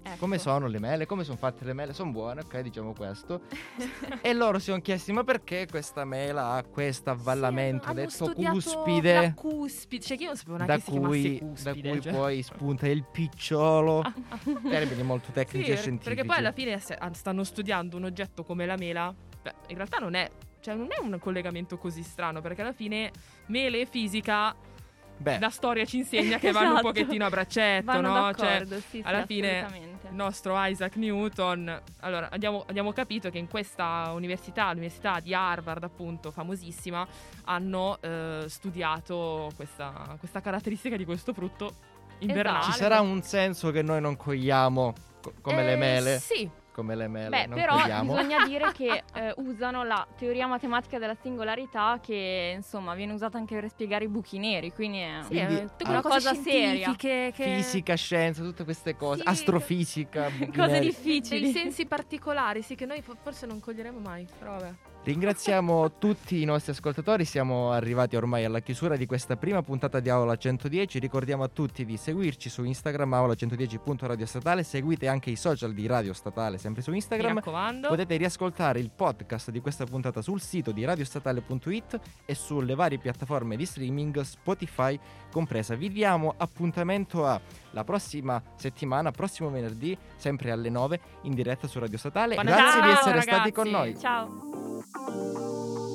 Ecco. 0.05 0.17
Come 0.17 0.37
sono 0.37 0.67
le 0.67 0.79
mele? 0.79 1.05
Come 1.05 1.23
sono 1.23 1.37
fatte 1.37 1.63
le 1.63 1.71
mele? 1.73 1.93
Sono 1.93 2.11
buone, 2.11 2.41
ok, 2.41 2.59
diciamo 2.59 2.93
questo. 2.93 3.41
e 4.21 4.33
loro 4.33 4.59
si 4.59 4.65
sono 4.65 4.81
chiesti: 4.81 5.13
ma 5.13 5.23
perché 5.23 5.65
questa 5.69 6.03
mela 6.03 6.51
ha 6.51 6.63
questo 6.63 7.09
avvallamento 7.09 7.85
Hanno 7.87 8.01
detto 8.01 8.33
cuspide? 8.33 9.13
La 9.13 9.33
cuspide, 9.33 10.03
cioè 10.03 10.17
che 10.17 10.23
io 10.23 10.29
non 10.29 10.37
sapevo 10.37 10.57
neanche 10.57 10.75
Da 10.75 10.81
si 10.83 10.91
cui, 10.99 11.39
da 11.39 11.45
cuspide. 11.45 11.89
cui 11.89 12.01
cioè. 12.01 12.11
poi 12.13 12.41
spunta 12.43 12.87
il 12.87 13.05
picciolo. 13.09 14.03
Termini 14.69 15.03
molto 15.03 15.31
tecnici 15.31 15.65
Sì, 15.67 15.71
e 15.71 15.77
scientifici. 15.77 16.13
perché 16.15 16.25
poi 16.27 16.37
alla 16.37 16.51
fine 16.51 16.73
ah, 16.73 17.13
stanno 17.13 17.43
studiando 17.45 17.95
un 17.95 18.03
oggetto 18.03 18.43
come 18.43 18.65
la 18.65 18.75
mela. 18.75 19.13
Beh, 19.41 19.53
in 19.67 19.75
realtà 19.77 19.99
non 19.99 20.15
è, 20.15 20.29
cioè 20.59 20.75
non 20.75 20.87
è 20.89 20.99
un 21.01 21.17
collegamento 21.17 21.77
così 21.77 22.03
strano, 22.03 22.41
perché 22.41 22.61
alla 22.61 22.73
fine 22.73 23.09
mele 23.47 23.81
e 23.81 23.85
fisica, 23.85 24.53
Beh, 25.17 25.39
la 25.39 25.49
storia 25.49 25.85
ci 25.85 25.97
insegna 25.97 26.37
che 26.39 26.51
vanno 26.51 26.71
un 26.71 26.77
Esatto. 26.77 26.87
pochettino 26.91 27.25
a 27.25 27.29
braccetto, 27.29 27.85
Vanno 27.85 28.13
no? 28.13 28.33
Cioè, 28.33 28.65
sì, 28.65 28.81
sì, 28.89 29.01
alla 29.05 29.25
fine 29.25 29.59
assolutamente. 29.63 29.92
Il 30.13 30.15
nostro 30.15 30.53
Isaac 30.55 30.95
Newton. 30.95 31.81
Allora, 32.01 32.29
abbiamo, 32.31 32.63
abbiamo 32.67 32.93
capito 32.93 33.29
che 33.31 33.39
in 33.39 33.47
questa 33.47 34.11
università, 34.13 34.71
l'università 34.71 35.19
di 35.19 35.33
Harvard, 35.33 35.83
appunto, 35.83 36.31
famosissima, 36.31 37.05
hanno 37.45 37.97
eh, 37.99 38.45
studiato 38.47 39.51
questa, 39.55 40.15
questa 40.19 40.39
caratteristica 40.39 40.95
di 40.95 41.03
questo 41.05 41.33
frutto 41.33 41.73
invernale. 42.19 42.63
Ci 42.65 42.71
sarà 42.73 43.01
un 43.01 43.21
senso 43.23 43.71
che 43.71 43.81
noi 43.81 43.99
non 43.99 44.15
cogliamo 44.15 44.93
co- 45.19 45.33
come 45.41 45.63
le 45.63 45.73
Eh, 45.73 45.77
mele. 45.77 46.19
Sì, 46.19 46.49
Come 46.73 46.95
le 46.95 47.07
mele. 47.07 47.29
Beh, 47.29 47.45
non 47.45 47.57
però 47.57 47.79
cogliamo. 47.79 48.13
bisogna 48.13 48.45
dire 48.47 48.71
che 48.73 49.03
eh, 49.13 49.33
usano 49.37 49.83
la 49.83 50.05
teoria 50.17 50.47
matematica 50.47 50.97
della 50.97 51.15
singolarità 51.21 51.99
che 52.01 52.53
insomma 52.55 52.95
viene 52.95 53.13
usata 53.13 53.37
anche 53.37 53.53
per 53.53 53.69
spiegare 53.69 54.05
i 54.05 54.07
buchi 54.07 54.39
neri, 54.39 54.73
quindi 54.73 54.97
è 54.99 55.19
sì, 55.21 55.27
Quindi, 55.35 55.55
ah, 55.55 55.89
una 55.89 56.01
cosa 56.01 56.33
seria. 56.33 56.95
che... 56.95 57.31
Fisica, 57.33 57.93
scienza, 57.95 58.41
tutte 58.41 58.63
queste 58.63 58.95
cose. 58.95 59.21
Sì. 59.21 59.27
Astrofisica. 59.27 60.29
buchi 60.35 60.51
cose 60.51 60.71
neri. 60.71 60.79
dei 60.79 60.89
difficili. 60.89 61.51
sensi 61.51 61.85
particolari, 61.85 62.63
sì, 62.63 62.73
che 62.75 62.85
noi 62.87 63.01
fo- 63.01 63.15
forse 63.21 63.45
non 63.45 63.59
coglieremo 63.59 63.99
mai, 63.99 64.27
però 64.39 64.53
vabbè. 64.53 64.73
Ringraziamo 65.05 65.97
tutti 65.97 66.41
i 66.41 66.45
nostri 66.45 66.71
ascoltatori, 66.71 67.25
siamo 67.25 67.71
arrivati 67.71 68.15
ormai 68.15 68.45
alla 68.45 68.61
chiusura 68.61 68.95
di 68.95 69.05
questa 69.05 69.35
prima 69.35 69.61
puntata 69.61 69.99
di 69.99 70.07
Aula 70.07 70.37
110, 70.37 70.97
ricordiamo 70.97 71.43
a 71.43 71.49
tutti 71.49 71.83
di 71.83 71.97
seguirci 71.97 72.49
su 72.49 72.63
Instagram 72.63 73.11
aula110.radio 73.11 74.25
statale, 74.25 74.63
seguite 74.63 75.09
anche 75.09 75.29
i 75.29 75.35
social 75.35 75.73
di 75.73 75.87
Radio 75.87 76.13
Statale 76.13 76.57
sempre 76.57 76.81
su 76.81 76.91
Mi 76.91 76.95
Instagram, 76.95 77.35
raccomando. 77.35 77.89
potete 77.89 78.15
riascoltare 78.15 78.79
il 78.79 78.91
podcast 78.95 79.51
di 79.51 79.59
questa 79.59 79.83
puntata 79.83 80.21
sul 80.21 80.39
sito 80.39 80.71
di 80.71 80.85
radiostatale.it 80.85 81.99
e 82.23 82.33
sulle 82.33 82.73
varie 82.73 82.97
piattaforme 82.97 83.57
di 83.57 83.65
streaming 83.65 84.21
Spotify 84.21 84.97
compresa. 85.29 85.75
Vi 85.75 85.91
diamo 85.91 86.33
appuntamento 86.37 87.25
a 87.25 87.41
la 87.71 87.83
prossima 87.83 88.41
settimana, 88.55 89.11
prossimo 89.11 89.49
venerdì, 89.49 89.97
sempre 90.15 90.51
alle 90.51 90.69
9 90.69 90.99
in 91.23 91.33
diretta 91.33 91.67
su 91.67 91.77
Radio 91.79 91.97
Statale. 91.97 92.35
Buona 92.35 92.51
Grazie 92.51 92.81
di 92.81 92.87
ciao, 92.87 92.99
essere 92.99 93.21
stati 93.21 93.37
ragazzi. 93.37 93.51
con 93.51 93.69
noi. 93.69 93.99
Ciao. 93.99 94.92
Música 94.95 95.92